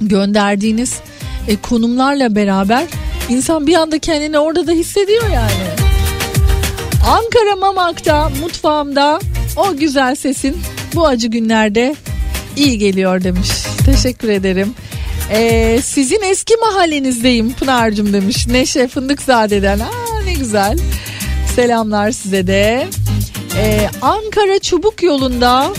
[0.01, 1.01] gönderdiğiniz
[1.49, 2.85] e, konumlarla beraber
[3.29, 5.91] insan bir anda kendini orada da hissediyor yani.
[7.09, 9.21] Ankara Mamak'ta mutfağımda
[9.57, 10.57] o güzel sesin
[10.95, 11.97] bu acı günlerde
[12.57, 13.49] iyi geliyor demiş.
[13.87, 14.75] Teşekkür ederim.
[15.33, 18.47] Ee, sizin eski mahallenizdeyim Pınar'cığım demiş.
[18.47, 19.79] Neşe Fındıkzade'den.
[19.79, 20.79] Aa ne güzel.
[21.57, 22.89] Selamlar size de.
[23.57, 25.71] Ee, Ankara Çubuk yolunda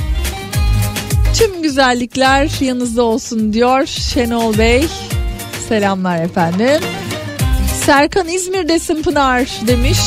[1.37, 4.85] tüm güzellikler yanınızda olsun diyor Şenol Bey.
[5.69, 6.81] Selamlar efendim.
[7.85, 9.99] Serkan İzmir'desin Pınar demiş.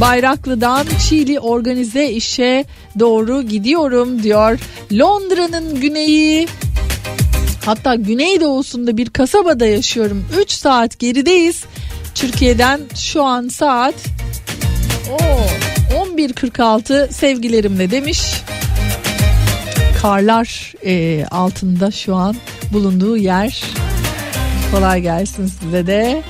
[0.00, 2.64] Bayraklı'dan Çiğli organize işe
[2.98, 4.58] doğru gidiyorum diyor.
[4.92, 6.48] Londra'nın güneyi
[7.66, 10.24] hatta güneydoğusunda bir kasabada yaşıyorum.
[10.40, 11.64] 3 saat gerideyiz.
[12.14, 13.94] Türkiye'den şu an saat
[15.12, 15.46] Oo,
[16.16, 18.20] 11.46 sevgilerimle demiş.
[20.02, 22.36] Karlar e, altında şu an
[22.72, 23.64] bulunduğu yer.
[24.72, 26.22] Kolay gelsin size de.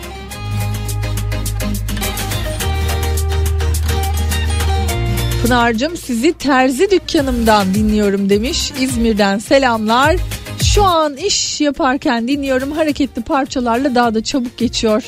[5.42, 8.72] Pınar'cığım sizi terzi dükkanımdan dinliyorum demiş.
[8.80, 10.16] İzmir'den selamlar.
[10.62, 12.72] Şu an iş yaparken dinliyorum.
[12.72, 15.04] Hareketli parçalarla daha da çabuk geçiyor.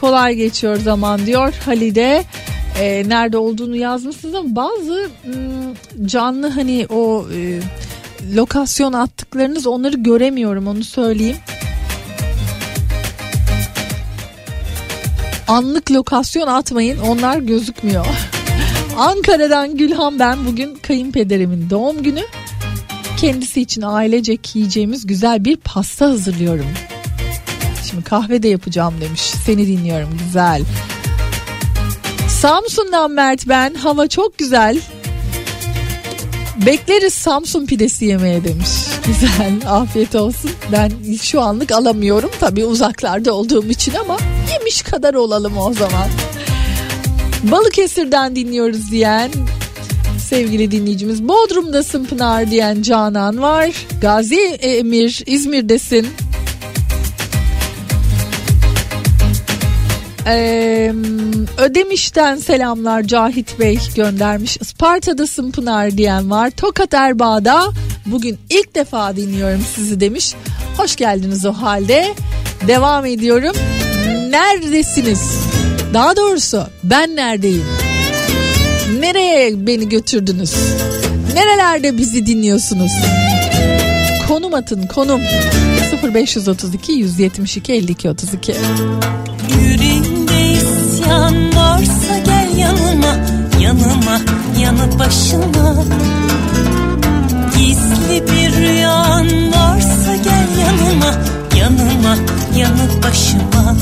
[0.00, 1.54] Kolay geçiyor zaman diyor.
[1.64, 2.24] Halide
[2.80, 7.60] e, nerede olduğunu yazmışsınız ama bazı m, canlı hani o e,
[8.34, 11.36] lokasyon attıklarınız onları göremiyorum onu söyleyeyim.
[15.48, 18.06] Anlık lokasyon atmayın onlar gözükmüyor.
[18.96, 22.22] Ankara'dan Gülhan ben bugün kayınpederimin doğum günü.
[23.16, 26.66] Kendisi için ailecek yiyeceğimiz güzel bir pasta hazırlıyorum.
[27.90, 29.20] Şimdi kahve de yapacağım demiş.
[29.20, 30.62] Seni dinliyorum güzel.
[32.28, 33.74] Samsun'dan Mert ben.
[33.74, 34.80] Hava çok güzel.
[36.66, 38.68] Bekleriz Samsun pidesi yemeye demiş.
[39.06, 40.50] Güzel afiyet olsun.
[40.72, 40.92] Ben
[41.22, 44.16] şu anlık alamıyorum tabii uzaklarda olduğum için ama
[44.52, 46.08] yemiş kadar olalım o zaman.
[47.42, 49.30] Balıkesir'den dinliyoruz diyen
[50.28, 51.28] sevgili dinleyicimiz.
[51.28, 53.86] Bodrum'dasın Pınar diyen Canan var.
[54.00, 56.06] Gazi Emir İzmir'desin.
[60.28, 60.92] Ee,
[61.58, 64.56] Ödemiş'ten selamlar Cahit Bey göndermiş.
[64.60, 66.50] Isparta'dasın Pınar diyen var.
[66.50, 67.72] Tokat Erbağ'da
[68.06, 70.34] bugün ilk defa dinliyorum sizi demiş.
[70.76, 72.14] Hoş geldiniz o halde.
[72.68, 73.56] Devam ediyorum.
[74.30, 75.38] Neredesiniz?
[75.94, 77.64] Daha doğrusu ben neredeyim?
[79.00, 80.54] Nereye beni götürdünüz?
[81.34, 82.92] Nerelerde bizi dinliyorsunuz?
[84.28, 85.20] Konum atın konum
[86.14, 88.54] 0532 172 52 32
[93.66, 94.18] yanıma
[94.60, 95.74] yanı başıma.
[97.56, 101.12] Gizli bir rüyan varsa gel yanıma.
[101.56, 102.16] Yanıma
[102.56, 103.76] yanı başıma.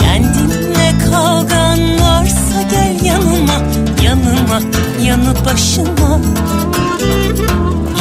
[0.00, 3.58] Kendinle kavgan varsa gel yanıma.
[4.02, 4.60] Yanıma
[5.04, 6.18] yanı başıma.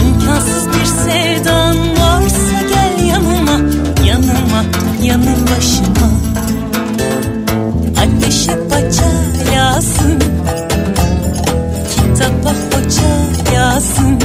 [0.02, 3.58] İmkansız bir sevdan varsa gel yanıma.
[4.06, 4.64] Yanıma
[5.04, 6.12] yanı başıma.
[8.02, 9.11] Ateşe paça
[9.72, 10.20] yağsın
[11.90, 14.20] Kitaba hoca yağsın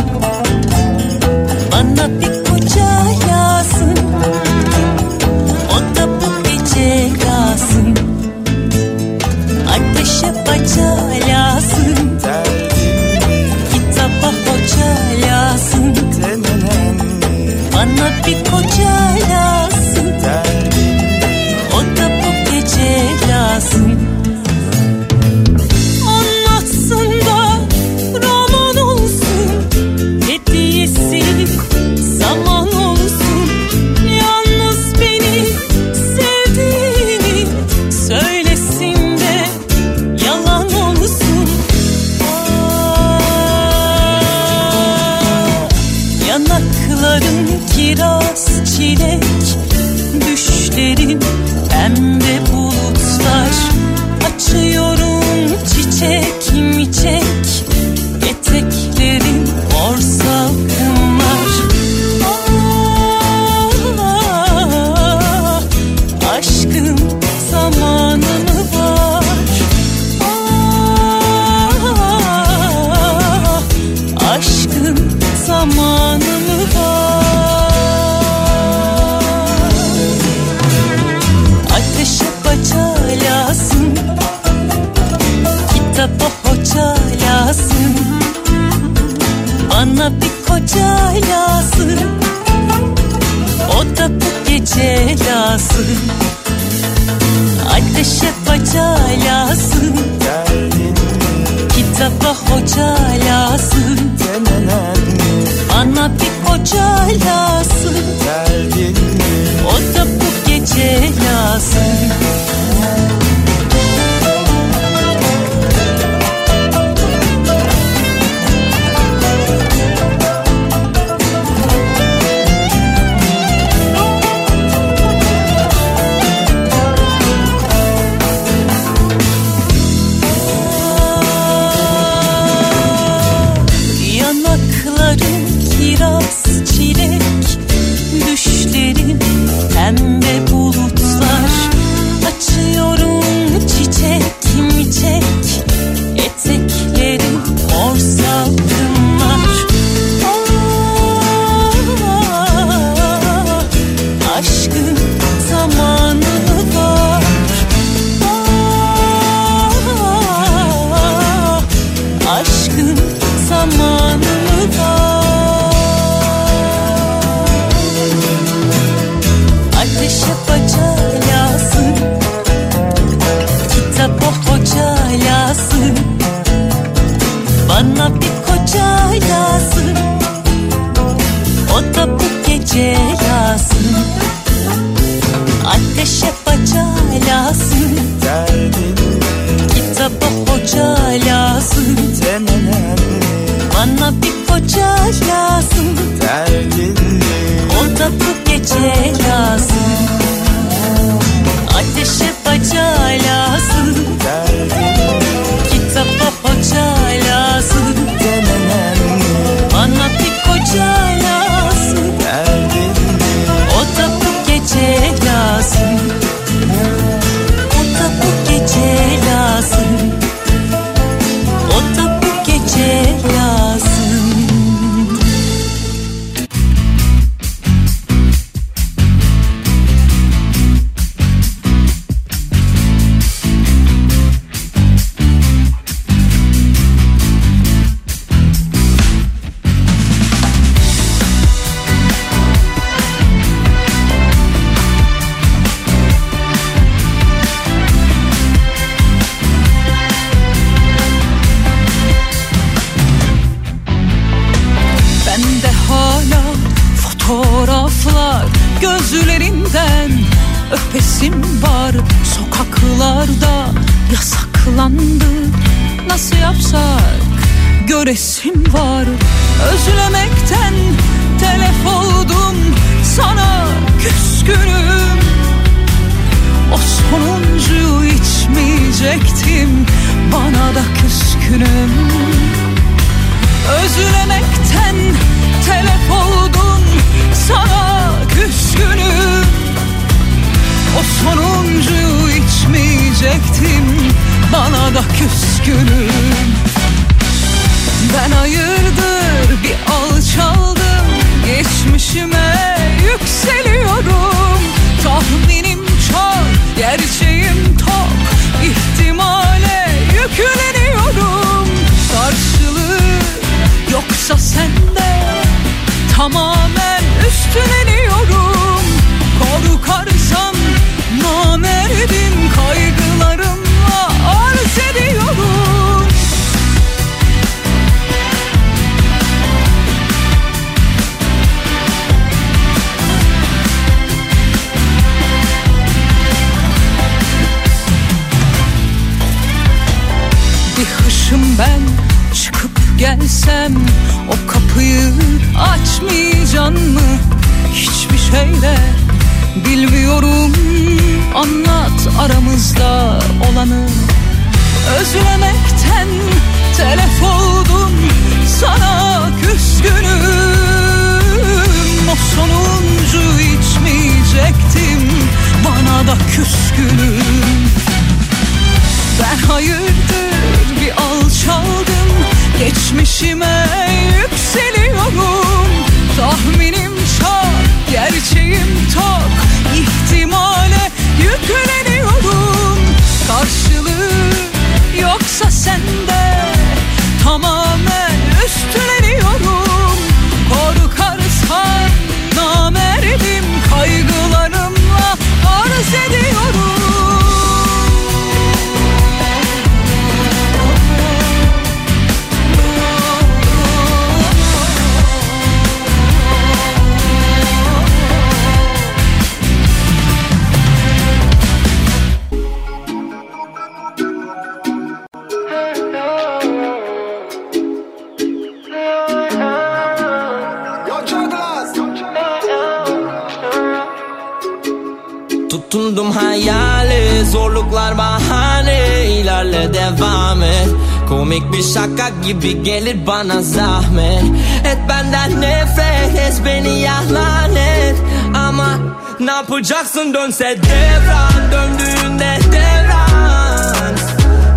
[433.07, 434.25] bana zahmet.
[434.65, 437.97] Et benden nefret et beni ya lanet
[438.35, 438.79] Ama
[439.21, 440.15] ne yapacaksın?
[440.15, 443.95] Dönse devran Döndüğünde devran.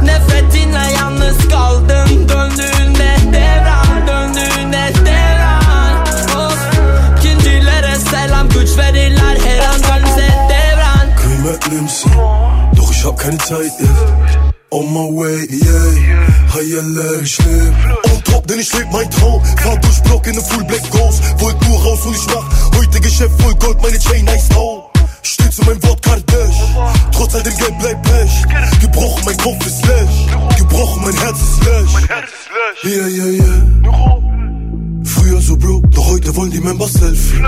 [0.04, 6.02] Nefretinle yalnız kaldım Döndüğünde devran Döndüğünde devran.
[6.46, 6.60] Of
[7.18, 9.76] ikincilere selam güç verirler her an.
[9.76, 11.16] Dönse devran.
[11.22, 12.12] Kıymetlimsin
[13.20, 14.39] keine Zeit yeah.
[14.72, 16.54] On my way, yeah.
[16.54, 17.74] Hayaller, ich leb
[18.06, 21.24] On top, denn ich leb mein Traum Fahr durch Block in ne Full Black Ghost.
[21.40, 24.92] Wollt nur raus und ich mach Heute Geschäft voll Gold, meine Chain nice now
[25.24, 26.58] Steh zu meinem Wort Kardash
[27.12, 30.08] Trotz all dem Geld bleibt Pech Gebrochen, mein Kopf ist leer
[30.58, 31.86] Gebrochen, mein Herz ist leer
[32.84, 34.39] Yeah, yeah, yeah
[35.16, 37.44] Früher so broke, doch heute wollen die Members Selfie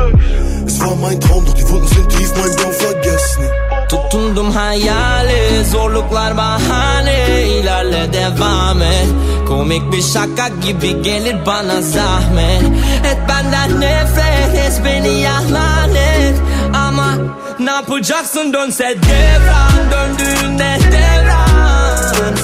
[0.65, 3.51] Es war mein Traum, doch die Wunden sind tief, mein Bro, vergess nie
[3.89, 7.19] Tutundum hayali zorluklar bahane
[7.59, 9.09] ilerle devam et.
[9.47, 12.63] Komik bir şaka gibi gelir bana zahmet
[13.11, 16.35] Et benden nefret et beni ya lanet
[16.73, 17.15] Ama
[17.59, 18.53] ne yapacaksın?
[18.53, 22.35] Dönse devran Döndüğünde devran.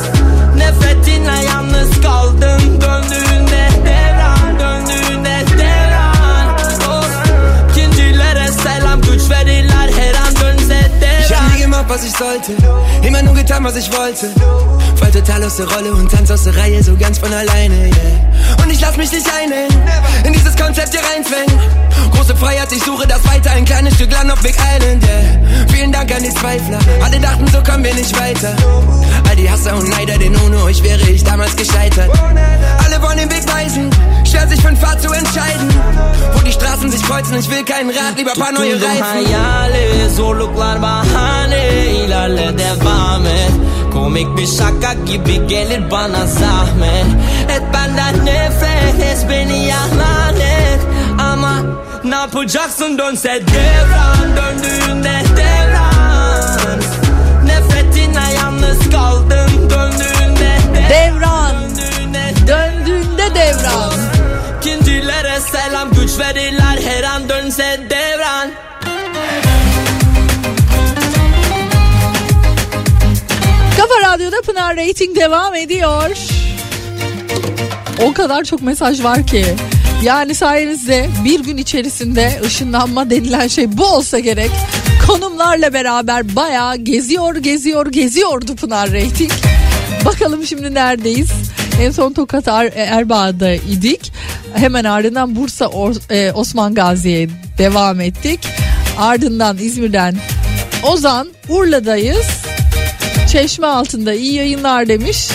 [0.58, 2.57] Nefretinle yalnız kaldım
[9.28, 10.76] verirler her an dönse
[11.26, 12.54] Ich hab nie gemacht, was ich sollte.
[13.02, 14.32] Immer nur getan, was ich wollte.
[14.98, 18.64] Fall total aus der Rolle und tanz aus der Reihe so ganz von alleine, yeah.
[18.64, 19.82] Und ich lass mich nicht einhängen,
[20.24, 21.60] in dieses Konzept hier reinfängen.
[22.12, 25.68] Große Freiheit, ich suche das weiter, ein kleines Stück Land auf Big Island, yeah.
[25.72, 28.56] Vielen Dank an die Zweifler, alle dachten, so kommen wir nicht weiter.
[29.30, 32.10] All die Hasser und Neider, denn ohne euch wäre ich damals gescheitert.
[32.98, 33.90] Alle wollen den Weg weisen,
[34.26, 35.70] schwer sich für einen Pfad zu entscheiden.
[36.34, 39.04] Wo die Straßen sich kreuzen, ich will keinen Rat, lieber paar neue Reifen.
[39.04, 41.64] hayali zorluklar bahane
[42.06, 43.54] ilerle devam et.
[43.94, 47.08] Komik bir şaka gibi gelir bana zahmet.
[47.50, 50.82] Et benden nefret et beni ya lanet
[51.20, 51.54] Ama
[52.04, 52.98] Ne yapacaksın?
[52.98, 56.80] Dönse devran Döndüğünde devran.
[57.46, 60.58] Nefretine yalnız kaldım Döndüğünde
[60.90, 61.37] Devran
[63.38, 63.94] devran
[64.62, 68.52] İkincilere selam güç verirler her an dönse devran
[73.78, 76.18] Kafa Radyo'da Pınar Rating devam ediyor.
[78.02, 79.46] O kadar çok mesaj var ki.
[80.04, 84.52] Yani sayenizde bir gün içerisinde ışınlanma denilen şey bu olsa gerek.
[85.08, 89.32] Konumlarla beraber bayağı geziyor geziyor geziyordu Pınar Rating.
[90.06, 91.30] Bakalım şimdi neredeyiz?
[91.82, 94.12] En son Tokat Er- Erbaa'da idik.
[94.54, 95.70] Hemen ardından Bursa
[96.10, 98.40] e, Osman Gazi'ye devam ettik.
[99.00, 100.16] Ardından İzmir'den
[100.84, 102.26] Ozan Urla'dayız.
[103.32, 105.30] Çeşme altında iyi yayınlar demiş.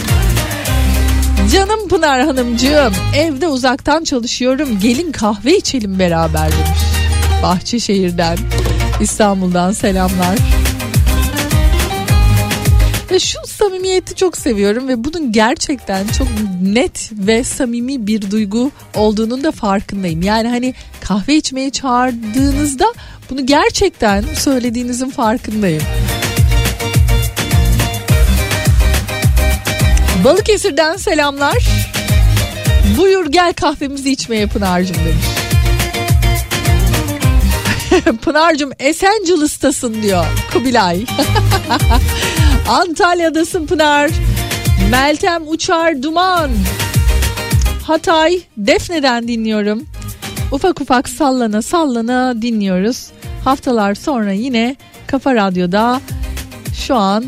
[1.52, 6.80] Canım Pınar Hanımcığım evde uzaktan çalışıyorum gelin kahve içelim beraber demiş.
[7.42, 8.38] Bahçeşehir'den
[9.00, 10.38] İstanbul'dan selamlar.
[13.12, 16.28] Ve şu samimiyeti çok seviyorum ve bunun gerçekten çok
[16.62, 20.22] net ve samimi bir duygu olduğunun da farkındayım.
[20.22, 22.84] Yani hani kahve içmeye çağırdığınızda
[23.30, 25.82] bunu gerçekten söylediğinizin farkındayım.
[30.24, 31.68] Balıkesir'den selamlar.
[32.98, 35.26] Buyur gel kahvemizi içmeye Pınar'cığım demiş.
[38.22, 41.04] Pınar'cığım Esencilis'tasın diyor Kubilay.
[42.68, 44.10] Antalya'dasın Pınar.
[44.90, 46.50] Meltem Uçar Duman.
[47.82, 49.86] Hatay Defne'den dinliyorum.
[50.52, 53.06] Ufak ufak sallana sallana dinliyoruz.
[53.44, 56.00] Haftalar sonra yine Kafa Radyo'da
[56.74, 57.24] şu an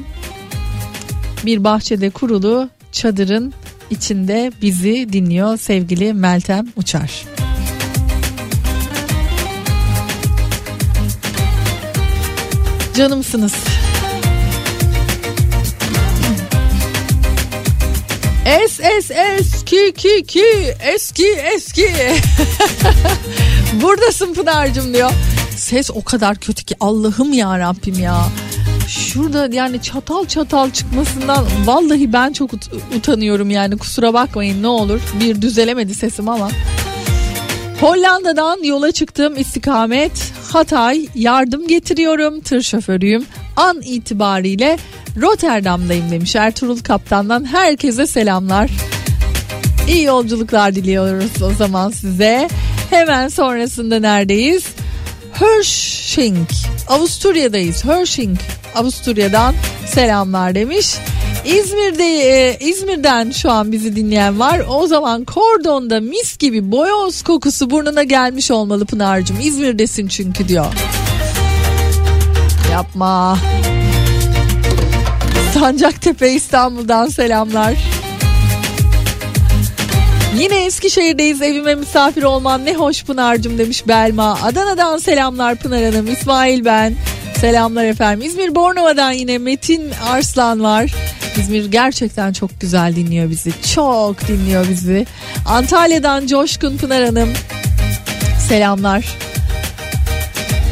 [1.47, 3.53] bir bahçede kurulu çadırın
[3.91, 7.25] içinde bizi dinliyor sevgili Meltem Uçar.
[12.95, 13.55] Canımsınız.
[18.47, 20.45] Es es eski ki ki
[20.95, 21.91] eski eski.
[23.83, 25.11] Buradasın Pınar'cığım diyor.
[25.57, 28.25] Ses o kadar kötü ki Allah'ım ya Rabbim ya.
[28.89, 35.01] Şurada yani çatal çatal çıkmasından vallahi ben çok ut- utanıyorum yani kusura bakmayın ne olur.
[35.21, 36.51] Bir düzelemedi sesim ama.
[37.81, 43.27] Hollanda'dan yola çıktım istikamet Hatay yardım getiriyorum tır şoförüyüm
[43.57, 44.79] an itibariyle
[45.23, 48.71] Rotterdam'dayım demiş Ertuğrul Kaptan'dan herkese selamlar.
[49.89, 52.49] İyi yolculuklar diliyoruz o zaman size.
[52.91, 54.65] Hemen sonrasında neredeyiz?
[55.33, 56.49] Hershing,
[56.89, 57.85] Avusturya'dayız.
[57.85, 58.39] Hershing,
[58.75, 59.55] Avusturya'dan
[59.87, 60.97] selamlar demiş.
[61.45, 64.63] İzmir'de e, İzmir'den şu an bizi dinleyen var.
[64.69, 69.41] O zaman kordonda mis gibi boyoz kokusu burnuna gelmiş olmalı Pınar'cığım.
[69.41, 70.67] İzmir'desin çünkü diyor.
[72.75, 73.39] Yapma.
[75.55, 77.75] Sancaktepe İstanbul'dan selamlar.
[80.39, 84.39] Yine Eskişehir'deyiz evime misafir olman ne hoş Pınar'cım demiş Belma.
[84.43, 86.95] Adana'dan selamlar Pınar Hanım İsmail ben.
[87.41, 88.27] Selamlar efendim.
[88.27, 90.95] İzmir Bornova'dan yine Metin Arslan var.
[91.37, 93.53] İzmir gerçekten çok güzel dinliyor bizi.
[93.75, 95.07] Çok dinliyor bizi.
[95.47, 97.33] Antalya'dan Coşkun Pınar Hanım.
[98.49, 99.05] Selamlar.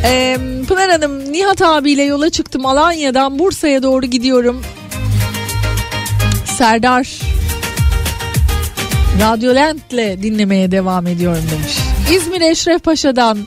[0.05, 0.39] Ee,
[0.69, 2.67] Pınar Hanım Nihat abiyle yola çıktım.
[2.67, 4.63] Alanya'dan Bursa'ya doğru gidiyorum.
[6.45, 7.09] Serdar
[9.21, 11.77] Radyolent'le dinlemeye devam ediyorum demiş.
[12.17, 13.39] İzmir Eşref Paşa'dan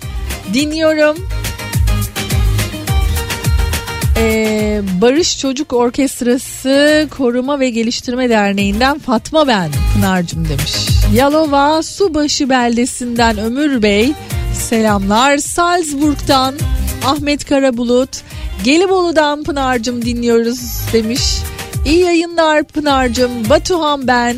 [0.54, 1.28] dinliyorum.
[4.18, 10.74] Ee, Barış Çocuk Orkestrası Koruma ve Geliştirme Derneği'nden Fatma ben Pınar'cım demiş.
[11.14, 14.14] Yalova Subaşı beldesinden Ömür Bey
[14.56, 15.38] selamlar.
[15.38, 16.56] Salzburg'dan
[17.06, 18.10] Ahmet Karabulut
[18.64, 20.60] Gelibolu'dan Pınar'cım dinliyoruz
[20.94, 21.22] demiş.
[21.86, 24.38] İyi yayınlar Pınar'cım Batuhan ben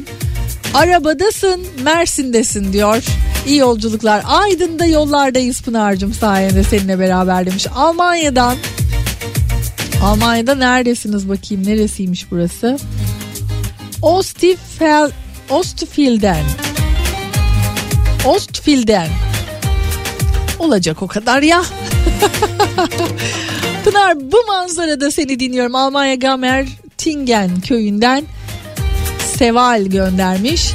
[0.74, 3.04] Arabadasın Mersin'desin diyor.
[3.48, 4.24] İyi yolculuklar.
[4.28, 7.68] Aydın'da yollardayız Pınar'cım sayende seninle beraber demiş.
[7.76, 8.58] Almanya'dan
[10.04, 12.78] Almanya'da neredesiniz bakayım neresiymiş burası?
[14.02, 15.12] Ostifel,
[15.50, 16.44] Ostfield'den.
[18.26, 19.08] Ostfield'den.
[20.60, 21.64] Olacak o kadar ya.
[23.84, 25.76] Pınar bu manzarada seni dinliyorum.
[25.76, 26.66] Almanya Gamer
[26.98, 28.24] Tingen köyünden
[29.38, 30.72] Seval göndermiş.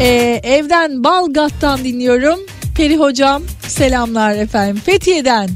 [0.00, 2.40] Ee, evden Balgat'tan dinliyorum.
[2.76, 4.82] Peri hocam selamlar efendim.
[4.86, 5.50] Fethiye'den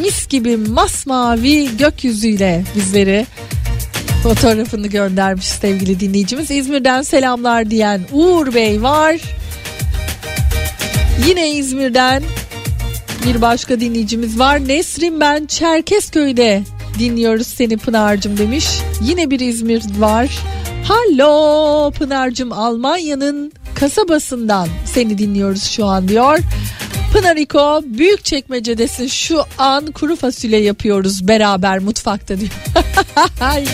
[0.00, 3.26] mis gibi masmavi gökyüzüyle bizleri
[4.22, 6.50] fotoğrafını göndermiş sevgili dinleyicimiz.
[6.50, 9.20] İzmir'den selamlar diyen Uğur Bey var.
[11.26, 12.22] Yine İzmir'den
[13.26, 14.68] Bir başka dinleyicimiz var.
[14.68, 16.62] Nesrin ben Çerkezköy'de
[16.98, 18.66] dinliyoruz seni Pınar'cım demiş.
[19.02, 20.38] Yine bir İzmir var.
[20.84, 26.38] Hallo Pınar'cım Almanya'nın kasabasından seni dinliyoruz şu an diyor.
[27.12, 32.50] Pınariko büyük çekmecedesin şu an kuru fasulye yapıyoruz beraber mutfakta diyor.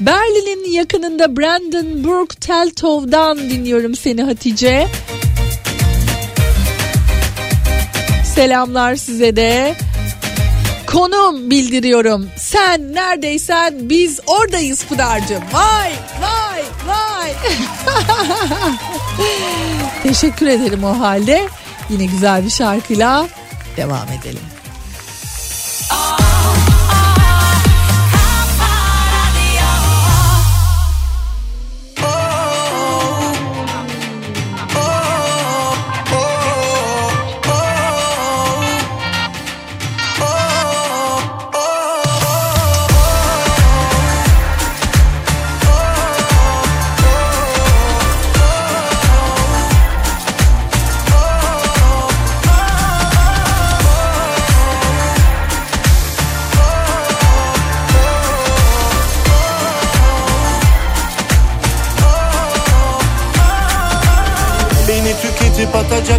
[0.00, 4.88] Berlin'in yakınında Brandenburg Teltov'dan dinliyorum seni Hatice.
[8.38, 9.76] Selamlar size de.
[10.86, 12.30] Konum bildiriyorum.
[12.36, 15.42] Sen neredeysen biz oradayız Pınar'cığım.
[15.52, 17.32] Vay vay vay.
[20.02, 21.48] Teşekkür ederim o halde.
[21.90, 23.28] Yine güzel bir şarkıyla
[23.76, 24.42] devam edelim.
[25.90, 26.27] Beni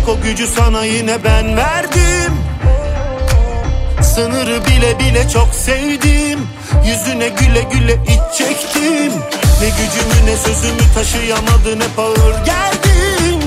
[0.10, 2.34] o gücü sana yine ben verdim.
[4.01, 6.47] Sınırı bile bile çok sevdim.
[6.86, 9.14] Yüzüne güle güle iç çektim.
[9.62, 13.43] Ne gücümü ne sözümü taşıyamadın hep ağır geldin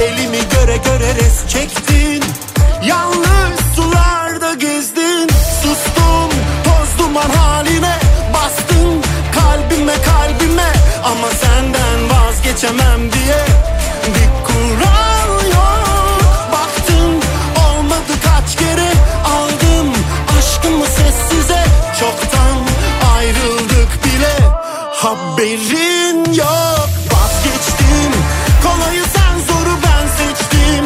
[0.00, 2.24] Elimi göre göre res çektin.
[2.86, 5.28] Yalnız sularda gezdin.
[5.62, 6.30] Sustum
[6.64, 7.98] toz duman haline
[8.34, 9.02] Bastın.
[9.34, 10.72] Kalbime kalbime
[11.04, 13.44] Ama senden vazgeçemem diye
[25.04, 26.88] Haberin yok.
[27.12, 28.12] Vazgeçtim.
[28.62, 30.84] Kolayı sen zoru ben seçtim.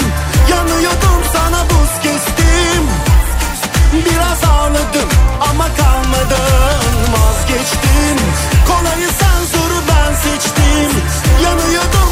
[0.50, 2.82] Yanıyordum sana buz kestim.
[3.92, 5.08] Biraz ağladım
[5.50, 8.18] ama kalmadan vazgeçtim.
[8.68, 10.90] Kolayı sen zoru ben seçtim.
[11.44, 12.10] Yanıyordum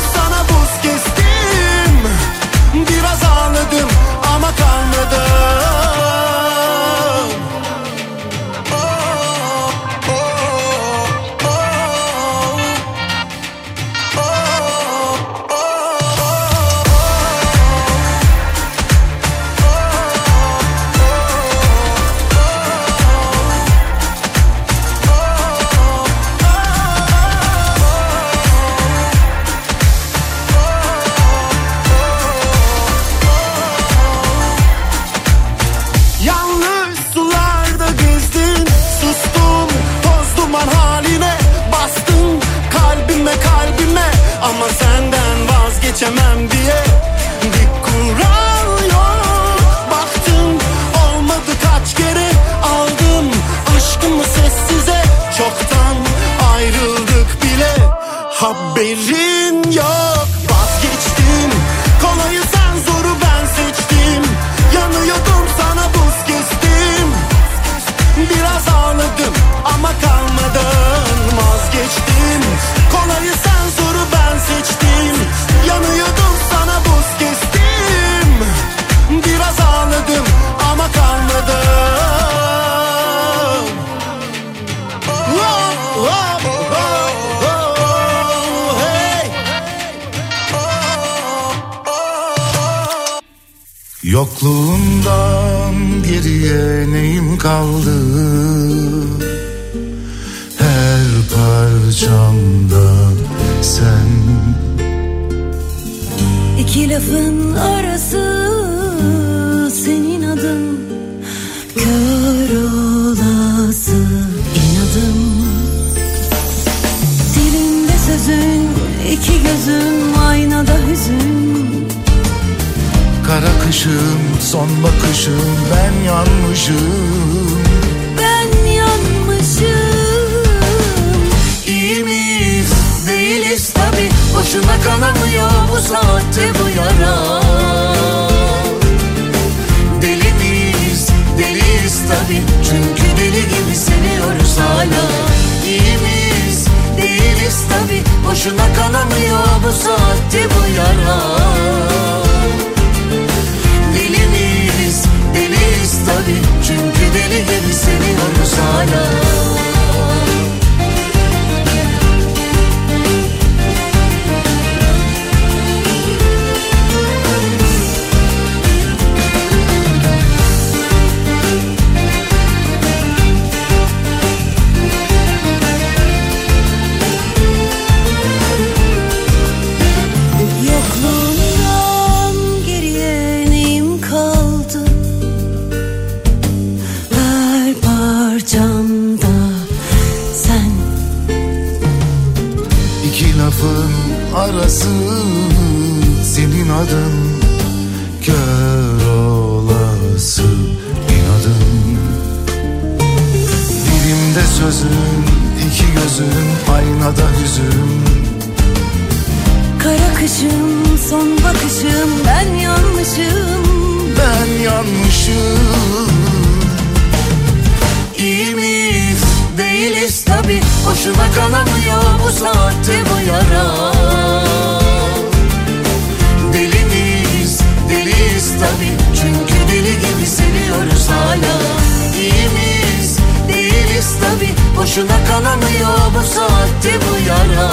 [235.36, 237.70] Boşuna kanamıyor bu saatte bu yara.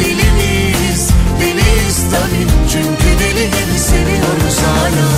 [0.00, 1.08] Deli miyiz
[1.40, 5.08] deliyiz tabi Çünkü deli gibi seviyoruz hala.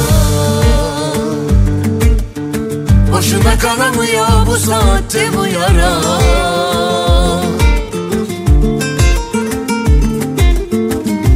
[3.12, 6.00] Boşuna kanamıyor bu saatte bu yara.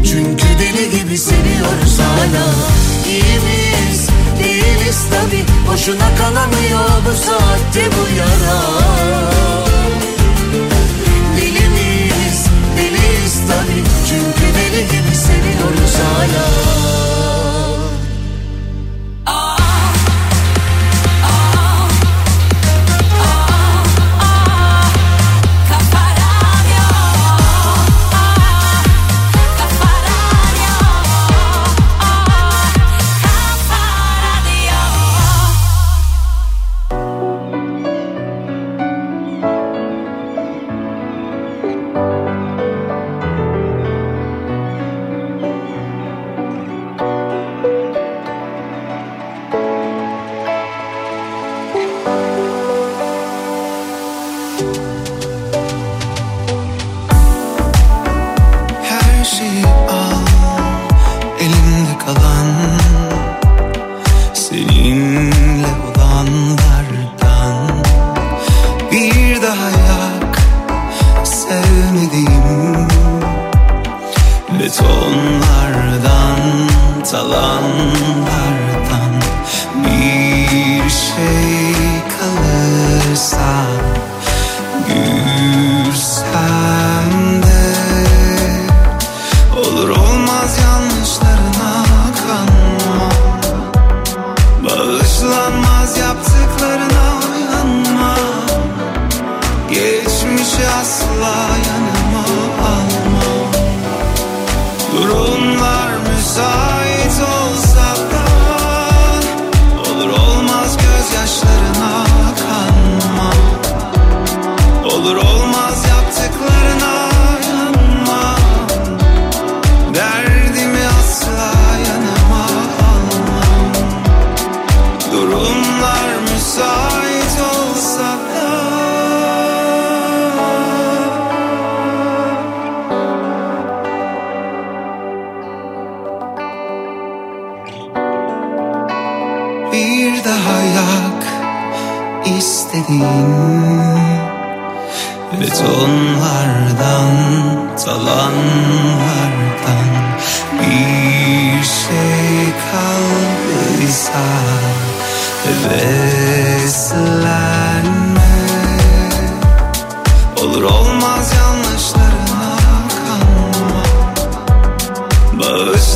[0.05, 2.76] Çünkü deli gibi seviyoruz hala
[4.97, 8.61] değiliz tabi Boşuna kanamıyor bu saatte bu yara.
[11.37, 16.47] Deli miyiz deliyiz tabi Çünkü deli gibi seviyoruz hala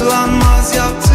[0.00, 1.09] Bağışlanmaz yaptıklarına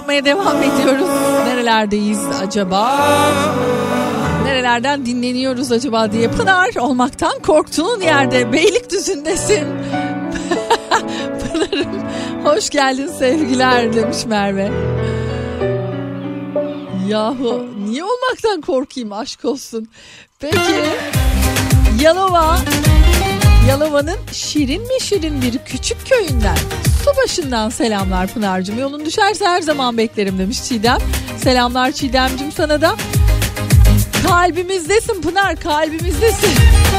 [0.00, 1.08] yapmaya devam ediyoruz.
[1.46, 2.98] Nerelerdeyiz acaba?
[4.44, 9.64] Nerelerden dinleniyoruz acaba diye Pınar olmaktan korktuğun yerde Beylikdüzü'ndesin.
[11.40, 12.02] Pınar'ım
[12.44, 14.70] hoş geldin sevgiler demiş Merve.
[17.08, 19.88] Yahu niye olmaktan korkayım aşk olsun.
[20.38, 20.56] Peki
[22.02, 22.58] Yalova
[23.68, 26.58] Yalova'nın şirin mi şirin bir küçük köyünden
[27.04, 28.78] Su başından selamlar Pınar'cığım.
[28.78, 30.98] Yolun düşerse her zaman beklerim demiş Çiğdem.
[31.42, 32.96] Selamlar Çiğdem'cim sana da.
[34.28, 36.50] Kalbimizdesin Pınar kalbimizdesin.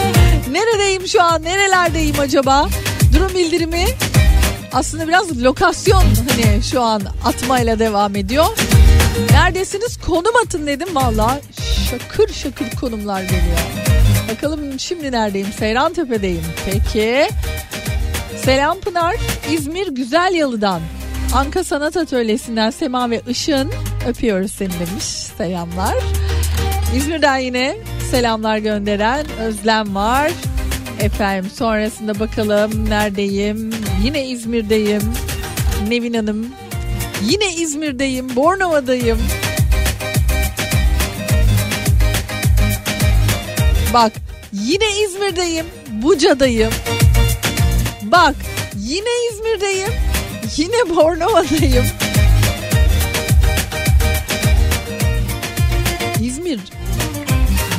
[0.51, 2.69] Neredeyim şu an nerelerdeyim acaba?
[3.13, 3.85] Durum bildirimi
[4.73, 8.45] aslında biraz lokasyon hani şu an atmayla devam ediyor.
[9.31, 11.41] Neredesiniz konum atın dedim valla
[11.89, 13.59] şakır şakır konumlar geliyor.
[14.31, 16.43] Bakalım şimdi neredeyim Seyran Tepe'deyim.
[16.65, 17.29] Peki.
[18.45, 19.15] Selam Pınar
[19.51, 20.81] İzmir Güzel Yalı'dan
[21.33, 23.71] Anka Sanat Atölyesi'nden Sema ve Işın
[24.07, 25.03] öpüyoruz seni demiş.
[25.37, 25.95] Selamlar.
[26.95, 27.77] İzmir'den yine
[28.11, 30.31] selamlar gönderen Özlem var.
[30.99, 33.71] Efendim sonrasında bakalım neredeyim?
[34.03, 35.01] Yine İzmir'deyim.
[35.87, 36.47] Nevin Hanım.
[37.23, 38.35] Yine İzmir'deyim.
[38.35, 39.19] Bornova'dayım.
[43.93, 44.11] Bak
[44.53, 45.65] yine İzmir'deyim.
[45.91, 46.71] Buca'dayım.
[48.11, 48.35] Bak
[48.77, 49.93] yine İzmir'deyim.
[50.57, 51.85] Yine Bornova'dayım.
[56.21, 56.59] İzmir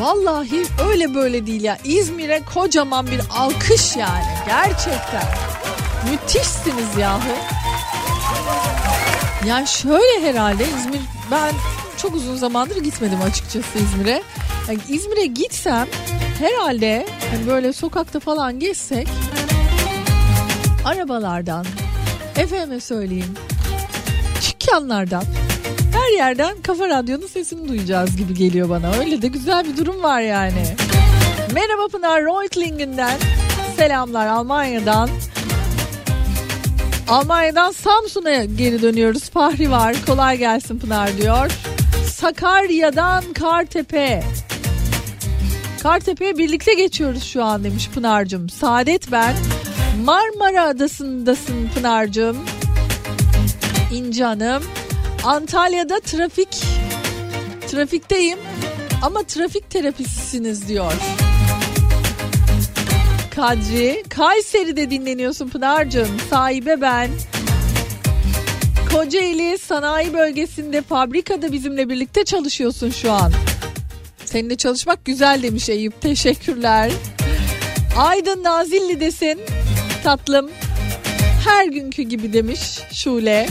[0.00, 1.78] Vallahi öyle böyle değil ya.
[1.84, 4.24] İzmir'e kocaman bir alkış yani.
[4.46, 5.24] Gerçekten.
[6.10, 7.32] Müthişsiniz yahu.
[9.46, 11.00] Yani şöyle herhalde İzmir
[11.30, 11.52] ben
[11.96, 14.22] çok uzun zamandır gitmedim açıkçası İzmir'e.
[14.68, 15.88] Yani İzmir'e gitsem
[16.38, 19.08] herhalde hani böyle sokakta falan gezsek
[20.84, 21.66] arabalardan
[22.36, 23.34] efendime söyleyeyim
[24.48, 25.24] dükkanlardan
[25.92, 28.92] her yerden Kafa Radyo'nun sesini duyacağız gibi geliyor bana.
[28.94, 30.64] Öyle de güzel bir durum var yani.
[31.54, 33.18] Merhaba Pınar Reutlingen'den
[33.76, 35.10] selamlar Almanya'dan.
[37.08, 39.30] Almanya'dan Samsun'a geri dönüyoruz.
[39.30, 39.96] Fahri var.
[40.06, 41.50] Kolay gelsin Pınar diyor.
[42.10, 44.22] Sakarya'dan Kartepe.
[45.82, 48.48] Kartepe'ye birlikte geçiyoruz şu an demiş Pınar'cığım.
[48.48, 49.34] Saadet ben.
[50.00, 52.36] Marmara Adası'ndasın Pınar'cığım.
[53.92, 54.62] İnci Hanım.
[55.24, 56.64] Antalya'da trafik
[57.70, 58.38] trafikteyim
[59.02, 60.92] ama trafik terapistsiniz diyor.
[63.34, 67.10] Kadri Kayseri'de dinleniyorsun Pınar'cığım sahibe ben.
[68.92, 73.32] Kocaeli sanayi bölgesinde fabrikada bizimle birlikte çalışıyorsun şu an.
[74.24, 76.92] Seninle çalışmak güzel demiş Eyüp teşekkürler.
[77.98, 79.40] Aydın Nazilli'desin
[80.02, 80.50] tatlım.
[81.44, 83.48] Her günkü gibi demiş Şule.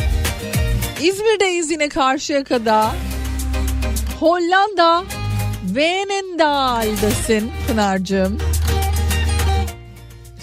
[1.02, 2.91] İzmir'deyiz yine Karşıyaka'da.
[4.19, 5.03] Hollanda
[5.76, 8.38] Venendal'dasın Pınar'cığım.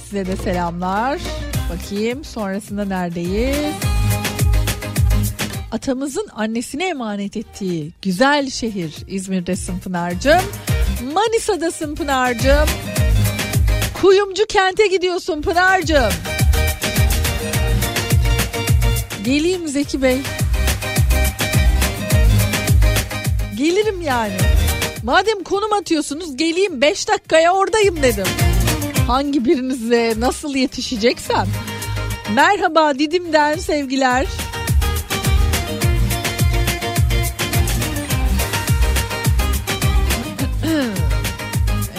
[0.05, 1.21] Size de selamlar.
[1.71, 3.75] Bakayım sonrasında neredeyiz?
[5.73, 10.43] Atamızın annesine emanet ettiği güzel şehir İzmir'desin Pınar'cığım.
[11.15, 12.69] Manisa'dasın Pınar'cığım.
[14.03, 16.13] Kuyumcu kente gidiyorsun Pınar'cığım.
[19.25, 20.19] Geleyim Zeki Bey.
[23.57, 24.33] Gelirim yani.
[25.03, 28.27] Madem konum atıyorsunuz geleyim 5 dakikaya oradayım dedim.
[29.07, 31.47] Hangi birinize nasıl yetişeceksem.
[32.35, 34.27] Merhaba Didim'den sevgiler.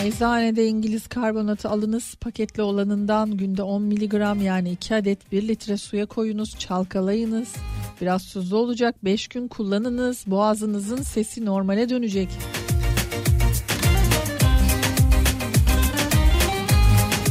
[0.10, 6.06] Eczanede İngiliz karbonatı alınız paketli olanından günde 10 miligram yani 2 adet 1 litre suya
[6.06, 7.56] koyunuz çalkalayınız.
[8.02, 12.30] Biraz tuzlu olacak 5 gün kullanınız boğazınızın sesi normale dönecek.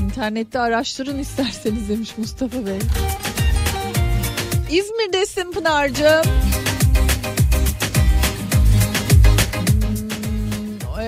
[0.04, 2.78] İnternette araştırın isterseniz demiş Mustafa Bey.
[4.70, 6.24] İzmir'desin Pınar'cığım.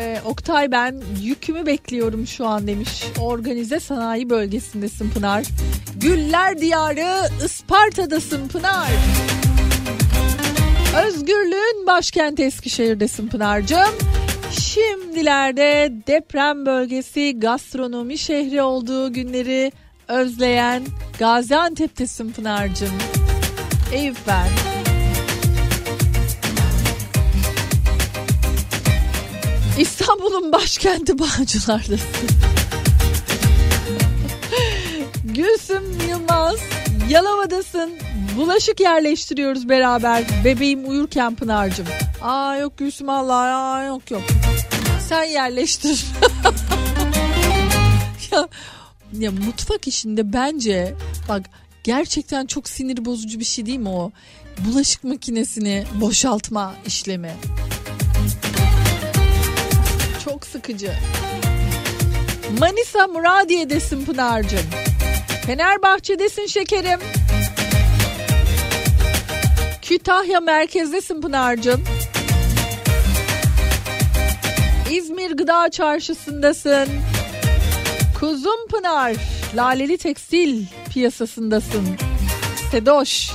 [0.01, 3.05] Hmm, e, Oktay ben yükümü bekliyorum şu an demiş.
[3.21, 5.45] Organize sanayi bölgesindesin Pınar.
[5.97, 8.91] Güller diyarı Isparta'dasın Pınar.
[11.07, 13.95] Özgürlüğün başkenti Eskişehir'desin Pınar'cığım.
[14.51, 19.73] Şimdilerde deprem bölgesi gastronomi şehri olduğu günleri
[20.09, 20.83] özleyen
[21.19, 22.99] Gaziantep'tesin Pınar'cığım.
[23.93, 24.70] Eyüp ben.
[29.79, 31.99] İstanbul'un başkenti Bağcılar'dasın.
[35.25, 36.57] Gülsüm Yılmaz
[37.11, 37.91] Yalova'dasın.
[38.37, 40.25] Bulaşık yerleştiriyoruz beraber.
[40.45, 41.87] Bebeğim uyurken Pınar'cığım.
[42.23, 44.23] Aa yok Gülsüm Allah ya yok yok.
[45.09, 46.05] Sen yerleştir.
[48.33, 48.49] ya,
[49.19, 50.95] ya mutfak işinde bence
[51.29, 51.43] bak
[51.85, 54.11] gerçekten çok sinir bozucu bir şey değil mi o?
[54.59, 57.33] Bulaşık makinesini boşaltma işlemi.
[60.25, 60.93] Çok sıkıcı.
[62.59, 64.67] Manisa Muradiye'desin Pınar'cığım.
[65.47, 67.01] Fenerbahçe'desin şekerim.
[69.83, 71.85] Kütahya merkezdesin Pınar'cığım.
[74.91, 76.89] İzmir Gıda Çarşısı'ndasın.
[78.21, 79.17] Kuzum Pınar,
[79.57, 81.89] Laleli Tekstil piyasasındasın.
[82.71, 83.31] Sedoş.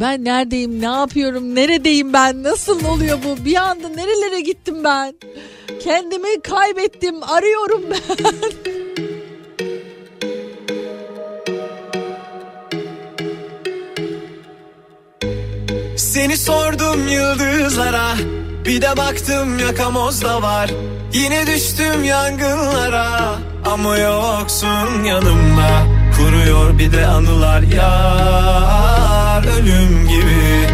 [0.00, 3.44] Ben neredeyim, ne yapıyorum, neredeyim ben, nasıl oluyor bu?
[3.44, 5.14] Bir anda nerelere gittim ben?
[5.84, 8.16] Kendimi kaybettim, arıyorum ben.
[15.96, 18.14] Seni sordum yıldızlara
[18.64, 20.70] Bir de baktım yakamozda var
[21.12, 29.03] Yine düştüm yangınlara Ama yoksun yanımda Kuruyor bir de anılar yar
[29.46, 30.68] Ölüm gibi.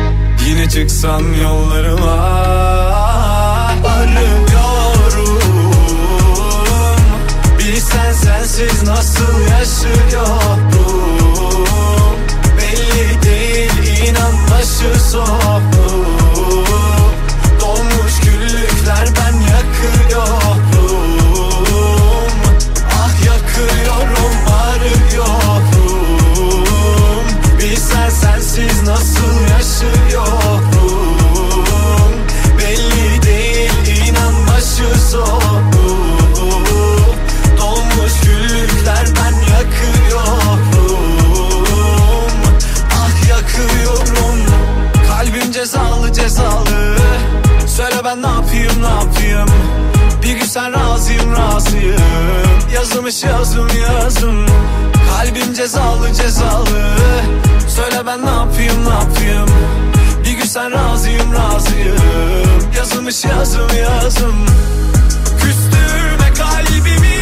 [0.49, 2.15] Yine çıksam yollarıma.
[3.85, 5.41] Arıyorum
[7.59, 10.71] Bilsen sensiz nasıl yaşıyorum.
[12.59, 16.65] Belli değil inan başı sonu
[17.61, 19.20] Dolmuş güllükler
[50.51, 52.01] sen razıyım razıyım.
[52.75, 54.47] Yazılmış yazım yazım.
[55.11, 56.97] Kalbim cezalı cezalı.
[57.69, 59.49] Söyle ben ne yapayım ne yapayım?
[60.25, 61.97] Bir gün sen razıyım razıyım.
[62.77, 64.47] Yazılmış yazım yazım.
[65.41, 67.20] Küstürme kalbimi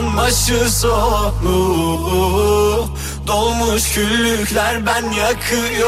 [0.00, 1.50] inan başı sonu
[3.26, 5.86] Dolmuş küllükler ben yakıyorum.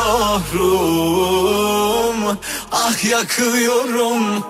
[2.72, 4.44] Ah yakıyorum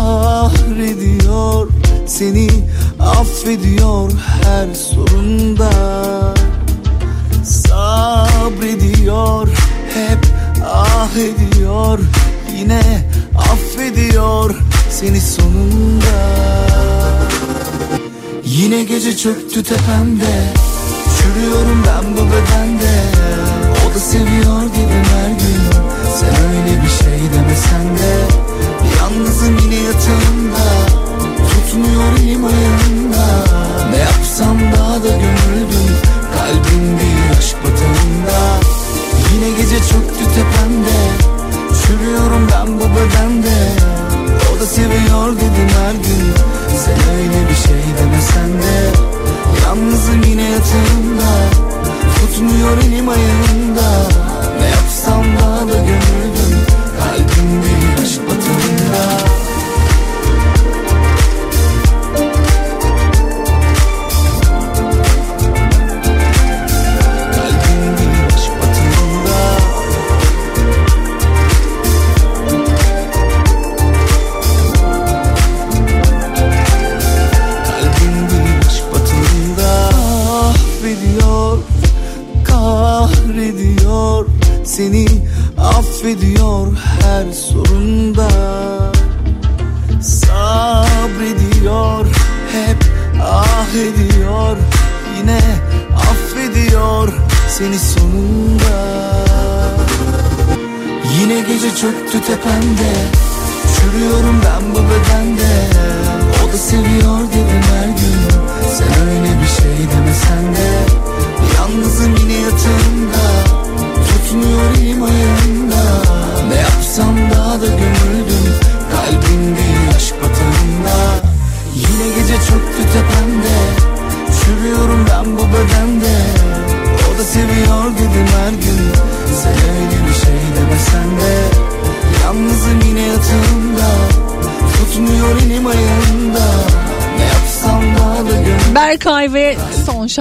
[0.00, 1.68] kahrediyor
[2.06, 2.48] Seni
[3.00, 4.10] affediyor
[4.44, 5.70] her sorunda.
[7.44, 9.48] Sabrediyor
[9.94, 10.18] hep
[10.64, 11.98] ah ediyor
[12.58, 12.82] Yine
[13.38, 14.54] affediyor
[14.90, 16.20] seni sonunda.
[18.44, 20.52] Yine gece çöktü tepemde
[21.18, 23.04] Çürüyorum ben bu bedende.
[23.86, 25.60] O da seviyor dedim her gün
[26.20, 28.49] Sen öyle bir şey demesen de
[29.10, 30.64] Yalnızım yine yatağımda.
[31.50, 33.26] Tutmuyor elim ayağımda
[33.90, 35.96] Ne yapsam daha da gömüldüm
[36.34, 38.40] Kalbim bir aşk batağında
[39.34, 40.98] Yine gece çöktü tepemde.
[41.82, 43.58] Çürüyorum ben bu bedende.
[44.56, 46.32] O da seviyor dedim her gün.
[46.84, 48.90] Sen öyle bir şey demesen de.
[49.64, 51.30] Yalnızım yine yatağımda.
[52.20, 54.09] Tutmuyor elim ayağımda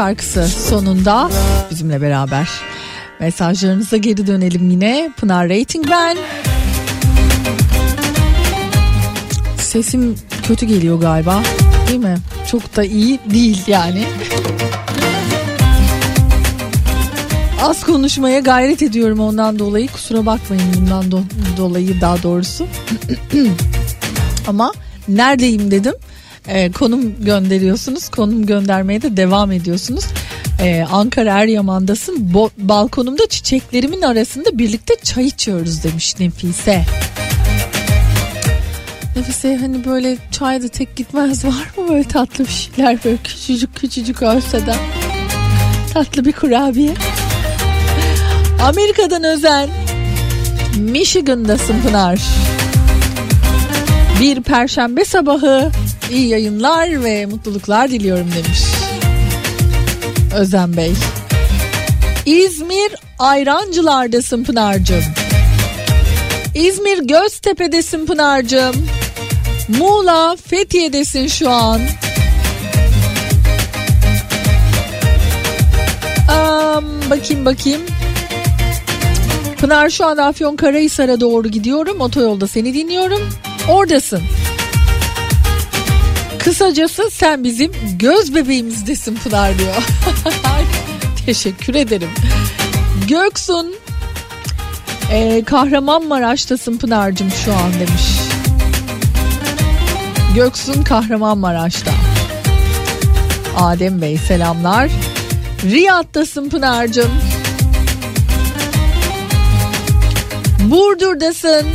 [0.09, 1.29] şarkısı sonunda
[1.71, 2.49] bizimle beraber.
[3.19, 5.11] Mesajlarınıza geri dönelim yine.
[5.17, 6.17] Pınar Rating ben.
[9.57, 10.15] Sesim
[10.47, 11.43] kötü geliyor galiba.
[11.87, 12.17] Değil mi?
[12.51, 14.03] Çok da iyi değil yani.
[17.61, 19.87] Az konuşmaya gayret ediyorum ondan dolayı.
[19.87, 22.67] Kusura bakmayın bundan do- dolayı daha doğrusu.
[24.47, 24.73] Ama
[25.07, 25.93] neredeyim dedim.
[26.49, 28.09] Ee, konum gönderiyorsunuz.
[28.09, 30.05] Konum göndermeye de devam ediyorsunuz.
[30.61, 32.31] Ee, Ankara Eryaman'dasın.
[32.33, 36.85] Bo- balkonumda çiçeklerimin arasında birlikte çay içiyoruz demiş Nefise.
[39.15, 44.21] Nefise hani böyle çayda tek gitmez var mı böyle tatlı bir şeyler böyle küçücük küçücük
[44.21, 44.75] da
[45.93, 46.93] tatlı bir kurabiye.
[48.63, 49.69] Amerika'dan özen
[50.79, 52.19] Michigan'dasın Pınar.
[54.21, 55.71] Bir perşembe sabahı
[56.09, 58.59] iyi yayınlar ve mutluluklar diliyorum demiş.
[60.35, 60.93] Özen Bey.
[62.25, 65.03] İzmir Ayrancılar'dasın Pınar'cığım.
[66.55, 68.75] İzmir Göztepe'desin Pınar'cığım.
[69.79, 71.81] Muğla Fethiye'desin şu an.
[76.31, 77.81] Am, bakayım bakayım.
[79.57, 82.01] Pınar şu an Afyon Karahisar'a doğru gidiyorum.
[82.01, 83.29] Otoyolda seni dinliyorum.
[83.69, 84.21] Oradasın.
[86.39, 89.75] Kısacası sen bizim göz bebeğimizdesin Pınar diyor.
[91.25, 92.09] Teşekkür ederim.
[93.07, 93.75] Göksun
[95.11, 98.03] ee, Kahramanmaraş'tasın Pınar'cığım şu an demiş.
[100.35, 101.91] Göksun Kahramanmaraş'ta.
[103.57, 104.89] Adem Bey selamlar.
[105.63, 107.11] Riyad'dasın Pınar'cığım.
[110.59, 111.65] Burdur'dasın.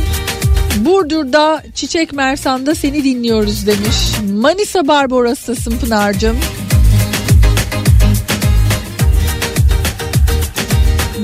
[0.75, 3.97] Burdur'da Çiçek Mersan'da seni dinliyoruz demiş.
[4.33, 6.37] Manisa Barbaros'tasın Pınar'cığım.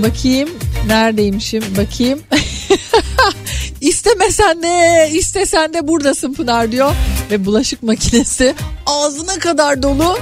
[0.03, 0.49] Bakayım
[0.87, 2.19] neredeymişim bakayım.
[3.81, 6.93] İstemesen de istesen de buradasın Pınar diyor.
[7.31, 8.55] Ve bulaşık makinesi
[8.85, 10.19] ağzına kadar dolu.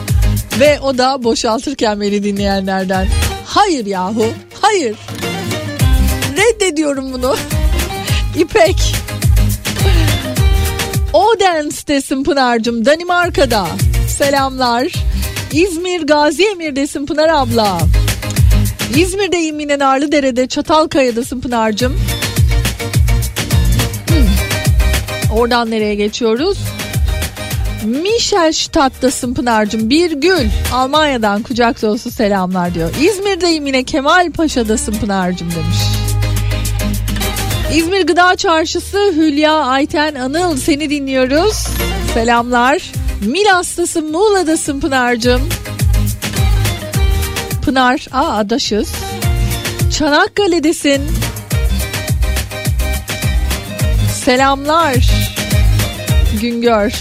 [0.60, 3.08] Ve o da boşaltırken beni dinleyenlerden.
[3.46, 4.26] Hayır yahu
[4.62, 4.96] hayır.
[6.38, 7.36] Reddediyorum bunu.
[8.38, 8.96] İpek.
[11.14, 13.68] Odense'desin Pınar'cığım Danimarka'da.
[14.08, 14.88] Selamlar.
[15.54, 17.78] İzmir Gazi Emir'desin Pınar abla.
[18.96, 21.94] İzmir'deyim yine Narlıdere'de Çatalkaya'dasın Pınar'cığım.
[24.08, 25.38] Hmm.
[25.38, 26.58] Oradan nereye geçiyoruz?
[27.86, 29.90] Michelstadt'tasın Pınar'cığım.
[29.90, 30.48] Bir gül.
[30.74, 32.90] Almanya'dan kucak dolusu selamlar diyor.
[33.02, 35.99] İzmir'deyim yine Kemal Paşa'dasın Pınar'cığım demiş.
[37.74, 41.68] İzmir Gıda Çarşısı Hülya Ayten Anıl seni dinliyoruz.
[42.14, 42.92] Selamlar.
[43.26, 45.50] Milas'tasın Muğla'dasın Pınar'cığım.
[47.66, 48.92] Pınar, aa adaşız.
[49.98, 51.02] Çanakkale'desin.
[54.26, 55.12] Selamlar.
[56.42, 56.94] Güngör.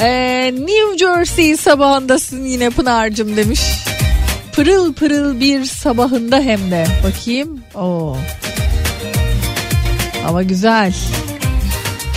[0.00, 3.60] Ee, New Jersey sabahındasın yine Pınar'cığım demiş.
[4.52, 6.86] Pırıl pırıl bir sabahında hem de.
[7.04, 7.60] Bakayım.
[7.74, 8.16] Oo.
[10.26, 10.94] Ama güzel.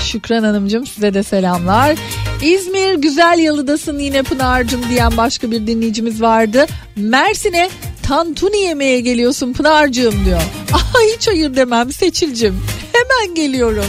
[0.06, 1.96] Şükran Hanımcığım size de selamlar.
[2.42, 6.66] İzmir Güzel Yalı'dasın yine Pınar'cığım diyen başka bir dinleyicimiz vardı.
[6.96, 7.70] Mersin'e
[8.04, 10.42] tantuni yemeye geliyorsun Pınar'cığım diyor.
[10.74, 12.62] Aha hiç hayır demem Seçil'cim.
[12.94, 13.86] Hemen geliyorum.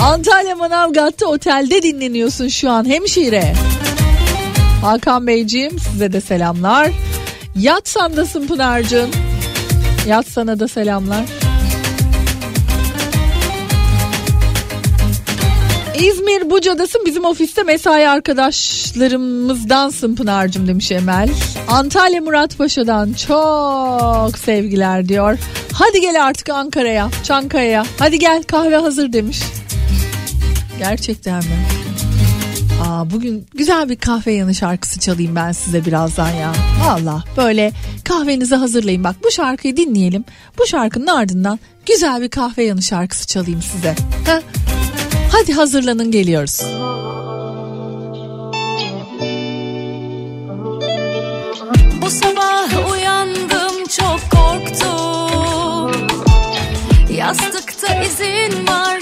[0.00, 3.54] Antalya Manavgat'ta otelde dinleniyorsun şu an hemşire.
[4.82, 6.90] Hakan Beyciğim size de selamlar.
[7.56, 9.10] Yatsan'dasın Pınar'cığım.
[10.08, 11.24] Yatsan'a da selamlar.
[16.00, 21.28] İzmir Buca'dasın bizim ofiste mesai arkadaşlarımızdansın Pınar'cığım demiş Emel.
[21.68, 25.38] Antalya Muratpaşa'dan çok sevgiler diyor.
[25.72, 27.84] Hadi gel artık Ankara'ya, Çankaya'ya.
[27.98, 29.40] Hadi gel kahve hazır demiş.
[30.78, 31.66] Gerçekten mi?
[32.86, 36.52] Aa, bugün güzel bir kahve yanı şarkısı çalayım ben size birazdan ya.
[36.86, 37.72] Valla böyle
[38.04, 39.04] kahvenizi hazırlayın.
[39.04, 40.24] Bak bu şarkıyı dinleyelim.
[40.58, 43.94] Bu şarkının ardından güzel bir kahve yanı şarkısı çalayım size.
[44.26, 44.40] Ha?
[45.32, 46.60] Hadi hazırlanın geliyoruz.
[52.02, 56.08] Bu sabah uyandım çok korktum
[57.16, 59.00] Yastıkta izin var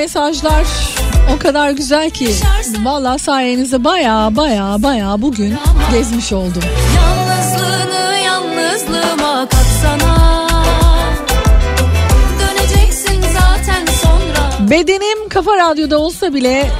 [0.00, 0.66] mesajlar
[1.34, 2.30] o kadar güzel ki.
[2.82, 5.54] Valla sayenizde baya baya baya bugün
[5.92, 6.62] gezmiş oldum.
[6.96, 10.48] Yalnızlığını yalnızlığıma katsana.
[12.40, 14.70] Döneceksin zaten sonra.
[14.70, 16.70] Bedenim kafa radyoda olsa bile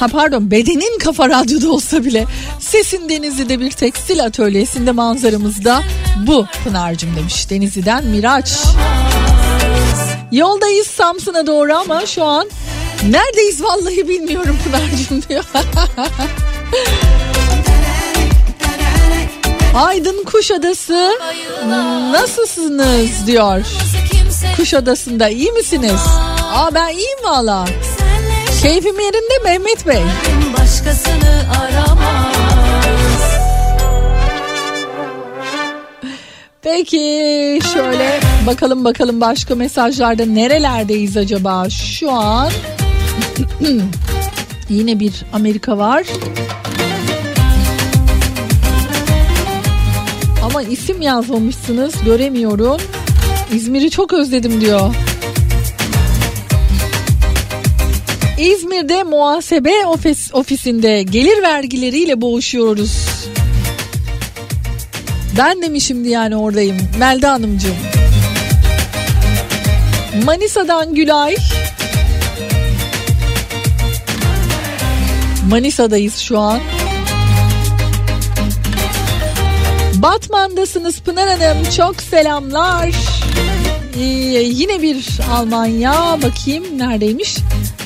[0.00, 2.24] ha pardon bedenin kafa radyoda olsa bile
[2.58, 5.82] sesin Denizli'de bir tekstil atölyesinde manzaramızda
[6.26, 7.50] bu Pınar'cım demiş.
[7.50, 8.52] Denizli'den Miraç.
[10.34, 12.50] Yoldayız Samsun'a doğru ama şu an
[13.08, 15.44] neredeyiz vallahi bilmiyorum Pınar'cım diyor.
[19.74, 21.10] Aydın Kuşadası
[22.12, 23.62] nasılsınız diyor.
[24.56, 26.00] Kuşadası'nda iyi misiniz?
[26.54, 27.64] Aa ben iyiyim valla.
[28.62, 30.02] Keyfim yerinde Mehmet Bey.
[30.52, 32.13] başkasını aramaz
[36.64, 42.50] Peki şöyle bakalım bakalım başka mesajlarda nerelerdeyiz acaba şu an?
[44.68, 46.06] Yine bir Amerika var.
[50.44, 52.80] Ama isim yazmamışsınız göremiyorum.
[53.54, 54.94] İzmir'i çok özledim diyor.
[58.38, 63.03] İzmir'de muhasebe ofis, ofisinde gelir vergileriyle boğuşuyoruz.
[65.38, 67.76] Ben de mi şimdi yani oradayım Melda Hanımcığım.
[70.24, 71.36] Manisa'dan Gülay.
[75.50, 76.60] Manisa'dayız şu an.
[79.94, 81.64] Batman'dasınız Pınar Hanım.
[81.76, 82.88] Çok selamlar.
[83.98, 84.02] Ee,
[84.42, 86.18] yine bir Almanya.
[86.22, 87.36] Bakayım neredeymiş?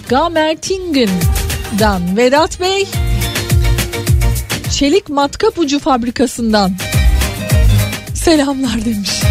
[0.09, 2.87] Gamertingen'dan Vedat Bey.
[4.79, 6.73] Çelik Matkap Ucu Fabrikası'ndan
[8.28, 9.22] selamlar demiş.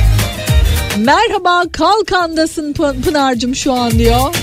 [0.98, 4.36] Merhaba Kalkan'dasın Pı- Pınar'cığım şu an diyor.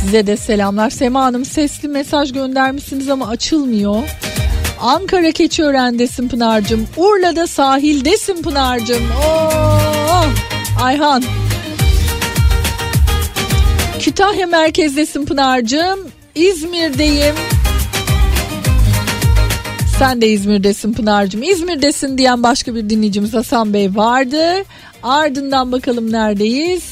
[0.00, 0.90] Size de selamlar.
[0.90, 4.02] Sema Hanım sesli mesaj göndermişsiniz ama açılmıyor.
[4.80, 6.86] Ankara Keçiören'desin Pınar'cığım.
[6.96, 9.02] Urla'da sahildesin Pınar'cığım.
[9.10, 10.24] Oo,
[10.82, 11.22] Ayhan.
[13.98, 15.98] Kütahya merkezdesin Pınar'cığım.
[16.34, 17.34] İzmir'deyim.
[20.00, 21.42] Sen de İzmir'desin Pınar'cığım.
[21.42, 24.64] İzmir'desin diyen başka bir dinleyicimiz Hasan Bey vardı.
[25.02, 26.82] Ardından bakalım neredeyiz?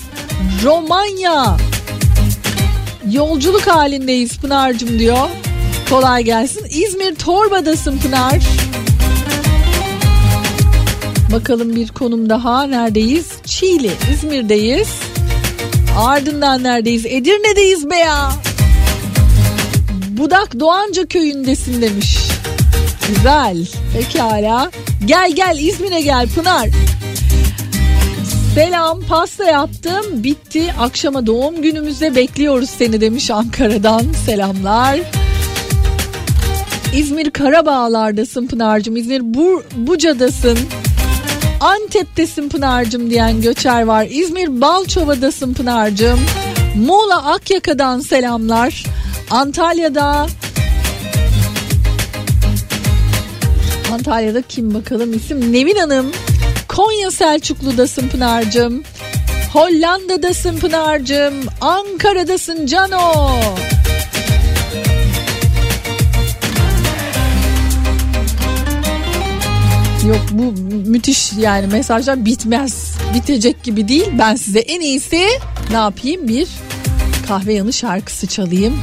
[0.64, 1.56] Romanya.
[3.10, 5.28] Yolculuk halindeyiz Pınar'cığım diyor.
[5.90, 6.64] Kolay gelsin.
[6.70, 8.42] İzmir Torba'dasın Pınar.
[11.32, 12.62] Bakalım bir konum daha.
[12.62, 13.26] Neredeyiz?
[13.44, 13.90] Çiğli.
[14.14, 14.88] İzmir'deyiz.
[15.98, 17.06] Ardından neredeyiz?
[17.06, 18.32] Edirne'deyiz be ya.
[20.08, 22.37] Budak Doğanca köyündesin demiş.
[23.08, 23.66] Güzel.
[23.92, 24.70] Pekala.
[25.04, 26.68] Gel gel İzmir'e gel Pınar.
[28.54, 34.98] Selam pasta yaptım bitti akşama doğum günümüzde bekliyoruz seni demiş Ankara'dan selamlar.
[36.94, 40.58] İzmir Karabağlar'dasın Pınar'cığım İzmir Bur Buca'dasın
[41.60, 46.20] Antep'tesin Pınar'cığım diyen göçer var İzmir Balçova'dasın Pınar'cığım
[46.76, 48.84] Muğla Akyaka'dan selamlar
[49.30, 50.26] Antalya'da
[53.92, 55.14] Antalya'da kim bakalım?
[55.14, 56.06] İsim Nevin Hanım.
[56.68, 58.82] Konya Selçuklu'dasın Pınar'cığım.
[59.52, 61.34] Hollanda'dasın Pınar'cığım.
[61.60, 63.30] Ankara'dasın Cano.
[70.08, 70.52] Yok bu
[70.90, 72.94] müthiş yani mesajlar bitmez.
[73.14, 74.08] Bitecek gibi değil.
[74.18, 75.26] Ben size en iyisi
[75.70, 76.28] ne yapayım?
[76.28, 76.48] Bir
[77.28, 78.80] kahve yanı şarkısı çalayım.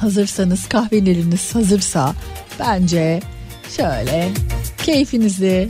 [0.00, 2.14] Hazırsanız kahveleriniz hazırsa
[2.60, 3.20] bence
[3.76, 4.28] şöyle
[4.78, 5.68] keyfinizi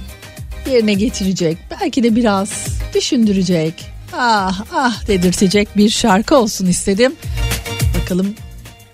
[0.70, 3.84] yerine getirecek belki de biraz düşündürecek.
[4.12, 7.12] Ah ah dedirtecek bir şarkı olsun istedim.
[8.00, 8.34] Bakalım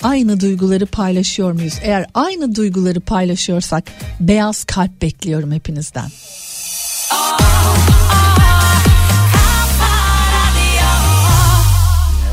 [0.02, 1.74] aynı duyguları paylaşıyor muyuz?
[1.82, 3.84] Eğer aynı duyguları paylaşıyorsak
[4.20, 6.08] beyaz kalp bekliyorum hepinizden.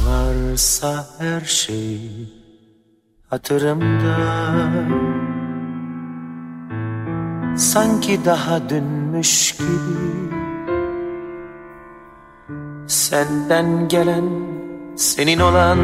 [0.05, 1.99] Ne varsa her şey
[3.29, 5.08] hatırımda
[7.57, 10.29] Sanki daha dünmüş gibi.
[12.87, 14.25] Senden gelen
[14.95, 15.77] senin olan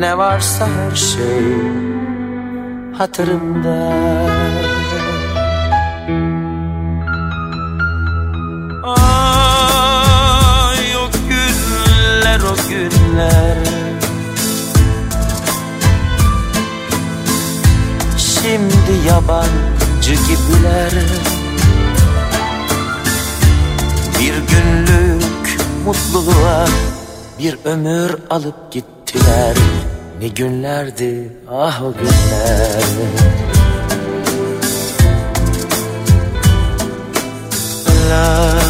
[0.00, 1.44] Ne varsa her şey
[2.98, 3.92] hatırımda.
[8.84, 13.56] Ay o günler o günler
[18.42, 20.92] Şimdi yabancı gibiler.
[24.20, 26.66] Bir günlük mutluluğa
[27.38, 29.56] bir ömür alıp gittiler.
[30.20, 32.82] Ne günlerdi ah o günler.
[38.10, 38.61] La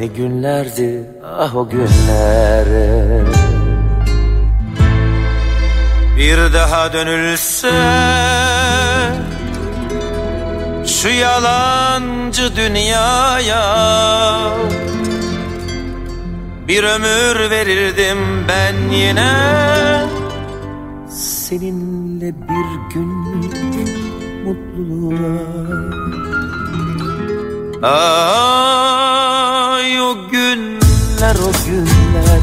[0.00, 2.66] Ne günlerdi ah o günler
[6.16, 7.70] Bir daha dönülse
[10.86, 13.62] Şu yalancı dünyaya
[16.68, 19.32] Bir ömür verirdim ben yine.
[21.10, 23.98] Seninle bir günlük
[24.44, 25.50] mutluluğa
[29.80, 32.40] Ay o günler o günler.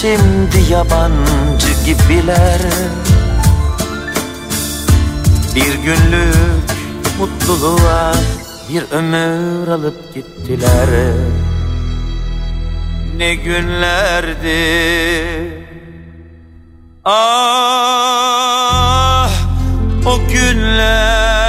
[0.00, 2.60] Şimdi yabancı gibiler.
[5.54, 6.70] Bir günlük
[7.18, 8.14] mutluluğa
[8.68, 10.88] bir ömür alıp gittiler.
[13.16, 14.60] Ne günlerdi.
[17.04, 17.30] Ah
[20.06, 21.39] o günler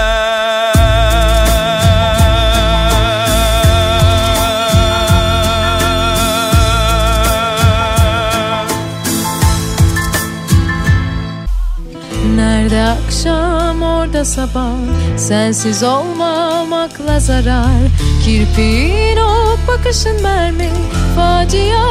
[14.21, 14.71] orada sabah
[15.17, 17.89] Sensiz olmamakla zarar.
[18.23, 20.69] Kirpiğin o bakışın mermi
[21.15, 21.85] Facia,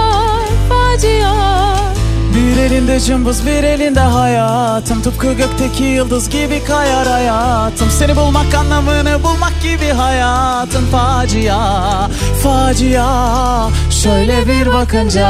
[0.69, 1.35] facia.
[2.35, 5.03] Bir elinde cımbız bir elinde hayatım.
[5.03, 7.91] Tıpkı gökteki yıldız gibi kayar hayatım.
[7.91, 12.09] Seni bulmak anlamını bulmak gibi hayatın Facia,
[12.43, 13.69] facia.
[13.91, 15.27] Şöyle bir bakınca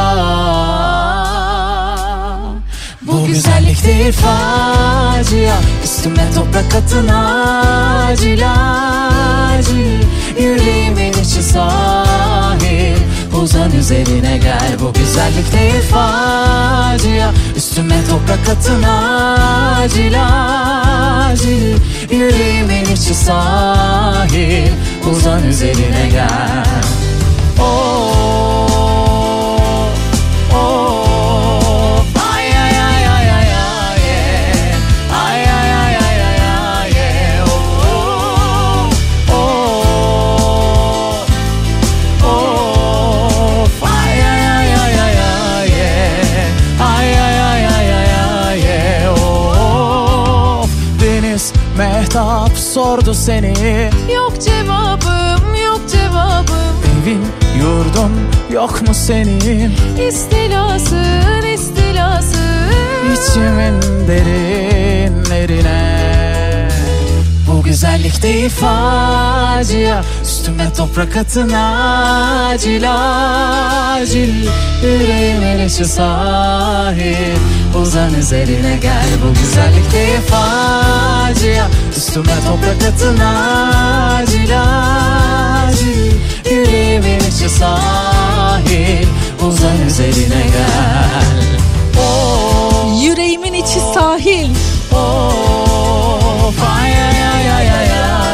[3.13, 5.57] bu güzellik değil facia.
[5.85, 10.03] Üstüme toprak atın acil acil.
[10.41, 12.97] Yüreğimin içi sahil.
[13.43, 14.77] Uzan üzerine gel.
[14.81, 17.31] Bu güzellik değil facia.
[17.57, 20.15] Üstüme toprak atın acil
[21.29, 21.77] acil.
[22.11, 24.73] Yüreğimin içi sahil.
[25.13, 26.65] Uzan üzerine gel.
[27.61, 28.30] Oh,
[53.11, 53.91] sordu seni.
[54.15, 56.77] Yok cevabım yok cevabım.
[57.03, 57.23] Evin
[57.59, 58.13] yurdun
[58.53, 59.73] yok mu senin?
[60.09, 62.41] İstilasın istilasın.
[63.13, 65.71] İçimin derinlerine.
[67.47, 70.03] Bu güzellik değil facia
[70.41, 74.49] Üstüme toprak atın acil acil.
[74.83, 77.37] Yüreğimin içi sahil
[77.83, 81.67] Uzan üzerine gel Bu güzellik değil facia.
[81.97, 86.13] Üstüme toprak atın acil acil.
[86.51, 89.07] Yüreğimin içi sahil
[89.49, 91.45] Uzan üzerine gel.
[92.01, 94.51] Oh, Yüreğimin içi sahil.
[94.93, 98.30] Of ay ay ay ay ay ay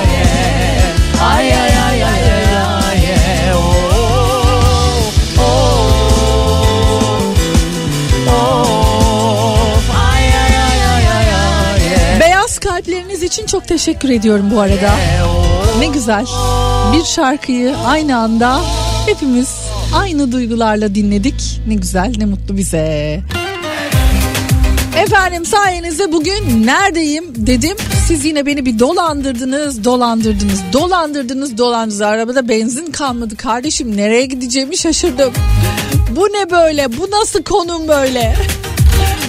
[13.36, 14.94] için çok teşekkür ediyorum bu arada.
[15.78, 16.26] Ne güzel.
[16.92, 18.60] Bir şarkıyı aynı anda
[19.06, 19.48] hepimiz
[19.94, 21.60] aynı duygularla dinledik.
[21.68, 23.20] Ne güzel, ne mutlu bize.
[24.98, 27.76] Efendim sayenizde bugün neredeyim dedim.
[28.08, 32.02] Siz yine beni bir dolandırdınız, dolandırdınız, dolandırdınız, dolandırdınız.
[32.02, 33.96] Arabada benzin kalmadı kardeşim.
[33.96, 35.32] Nereye gideceğimi şaşırdım.
[36.10, 36.98] Bu ne böyle?
[36.98, 38.36] Bu nasıl konum böyle?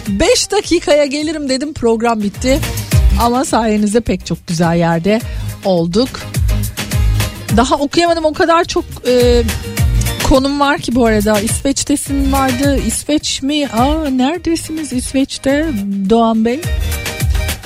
[0.07, 2.59] 5 dakikaya gelirim dedim program bitti.
[3.19, 5.21] Ama sayenizde pek çok güzel yerde
[5.65, 6.09] olduk.
[7.57, 9.43] Daha okuyamadım o kadar çok e,
[10.29, 11.39] konum var ki bu arada.
[11.39, 12.79] İsveç'tesin vardı.
[12.87, 13.67] İsveç mi?
[13.67, 15.65] Aa neredesiniz İsveç'te
[16.09, 16.61] Doğan Bey?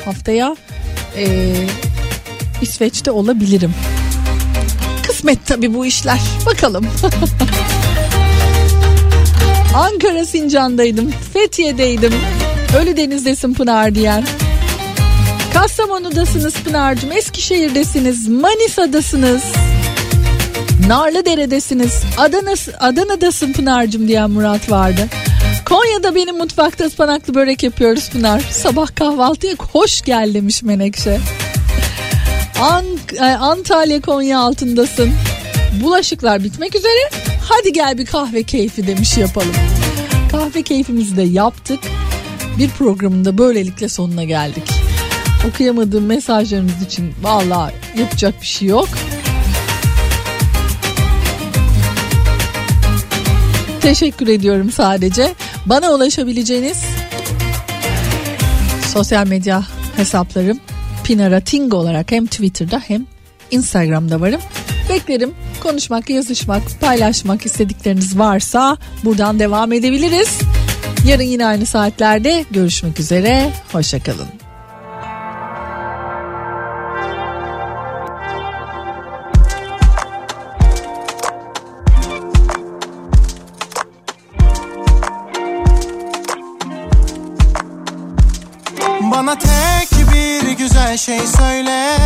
[0.05, 0.55] Haftaya
[1.17, 1.53] e,
[2.61, 3.73] İsveç'te olabilirim.
[5.07, 6.19] Kısmet tabii bu işler.
[6.45, 6.87] Bakalım.
[9.75, 11.11] Ankara Sincan'daydım.
[11.33, 12.13] Fethiye'deydim.
[12.77, 14.23] Ölüdeniz'desin Pınar diyen.
[15.61, 17.11] Kastamonu'dasınız Pınar'cığım.
[17.11, 18.27] Eskişehir'desiniz.
[18.27, 19.43] Manisa'dasınız.
[20.87, 22.03] Narlıdere'desiniz.
[22.17, 25.07] Adana, Adana'dasın Pınar'cığım diyen Murat vardı.
[25.65, 28.41] Konya'da benim mutfakta ıspanaklı börek yapıyoruz Pınar.
[28.51, 31.19] Sabah kahvaltıya hoş gel demiş Menekşe.
[32.61, 32.85] An-
[33.19, 35.11] e, Antalya Konya altındasın.
[35.83, 37.09] Bulaşıklar bitmek üzere.
[37.49, 39.55] Hadi gel bir kahve keyfi demiş yapalım.
[40.31, 41.79] Kahve keyfimizi de yaptık.
[42.57, 44.80] Bir programın da böylelikle sonuna geldik.
[45.49, 48.89] Okuyamadığım mesajlarınız için vallahi yapacak bir şey yok.
[53.81, 55.33] Teşekkür ediyorum sadece.
[55.65, 56.83] Bana ulaşabileceğiniz
[58.87, 59.63] sosyal medya
[59.95, 60.59] hesaplarım
[61.03, 63.05] Pinara Ting olarak hem Twitter'da hem
[63.51, 64.41] Instagram'da varım.
[64.89, 70.39] Beklerim konuşmak, yazışmak, paylaşmak istedikleriniz varsa buradan devam edebiliriz.
[71.05, 73.49] Yarın yine aynı saatlerde görüşmek üzere.
[73.71, 74.40] Hoşçakalın.
[91.17, 91.97] Şey söyle.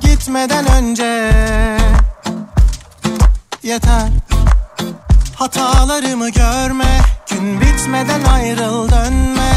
[0.00, 1.32] Gitmeden önce
[3.62, 4.08] Yeter.
[5.36, 7.00] Hatalarımı görme.
[7.30, 9.52] Gün bitmeden ayrıl dönme.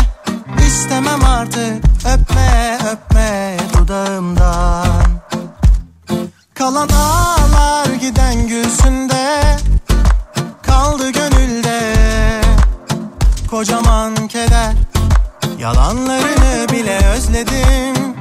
[0.68, 1.84] İstemem artık.
[2.14, 4.86] Öpme öpme dudağımdan.
[6.53, 9.41] Kalan ağlar giden gülsünde.
[10.62, 11.94] Kaldı gönülde
[13.49, 14.74] Kocaman keder.
[15.60, 18.15] Yalanlarını bile özledim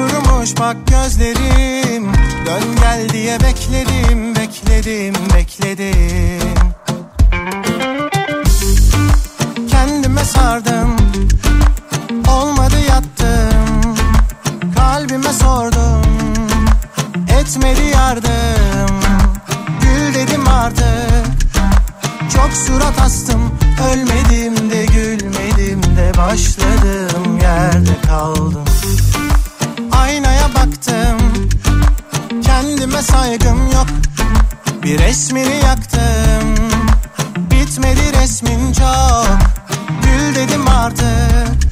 [0.00, 2.12] Kurumuş bak gözlerim.
[2.46, 6.54] Dön gel diye bekledim Bekledim bekledim.
[9.70, 10.96] Kendime sardım
[12.28, 13.94] Olmadı yattım.
[14.76, 16.02] Kalbime sordum
[17.40, 19.00] Etmedi yardım.
[19.82, 21.26] Gül dedim artık
[22.34, 23.40] Çok surat astım.
[23.92, 28.69] Ölmedim de gülmedim de Başladığım yerde kaldım
[30.00, 31.18] Aynaya baktım.
[32.42, 33.86] Kendime saygım yok.
[34.82, 36.54] Bir resmini yaktım.
[37.36, 39.38] Bitmedi resmin çok.
[40.02, 41.70] Gül dedim artık.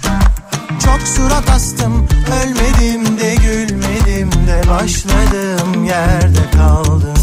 [0.85, 2.09] Çok surat astım.
[2.43, 7.19] Ölmedim de gülmedim de Başladığım yerde kaldım.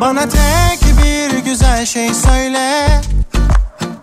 [0.00, 2.88] Bana tek bir güzel şey söyle.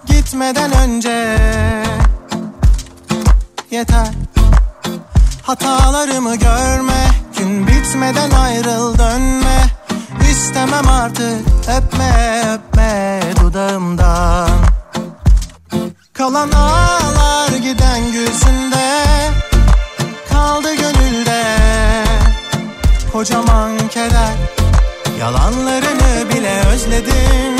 [0.05, 1.37] Gitmeden önce
[3.71, 4.07] Yeter.
[5.43, 7.07] Hatalarımı görme
[7.37, 9.65] Gün bitmeden ayrıl dönme.
[10.31, 11.47] İstemem artık
[11.77, 14.49] öpme öpme dudağımdan.
[16.13, 19.03] Kalan ağlar giden yüzünde
[20.29, 21.43] Kaldı gönülde
[23.13, 24.52] Kocaman keder
[25.23, 27.55] Yalanlarını bile özledim.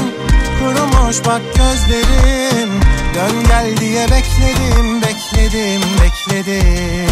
[0.60, 2.69] Kurumuş bak gözlerim.
[3.15, 7.11] Dön gel diye bekledim Bekledim bekledim.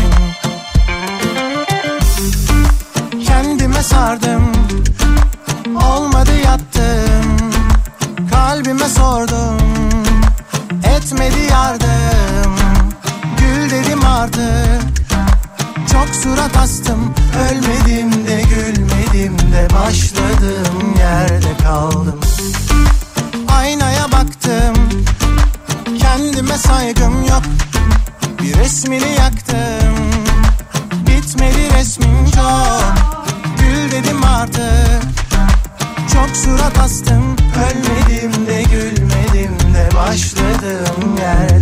[3.27, 4.51] Kendime sardım.
[5.75, 7.37] Olmadı yattım.
[8.31, 9.57] Kalbime sordum.
[10.97, 12.55] Etmedi yardım.
[13.37, 14.81] Gül dedim artık
[15.91, 17.13] Çok surat astım
[17.49, 22.19] Ölmedim de gülmedim de Başladığım yerde kaldım.
[23.59, 24.75] Aynaya baktım
[25.99, 27.43] Kendime saygım yok.
[28.41, 29.95] Bir resmini yaktım
[31.07, 32.93] Bitmedi resmin çok.
[33.59, 35.01] Gül dedim artık
[36.13, 37.35] Çok surat astım.
[37.55, 41.60] Ölmedim de gülmedim de Başladığım yerde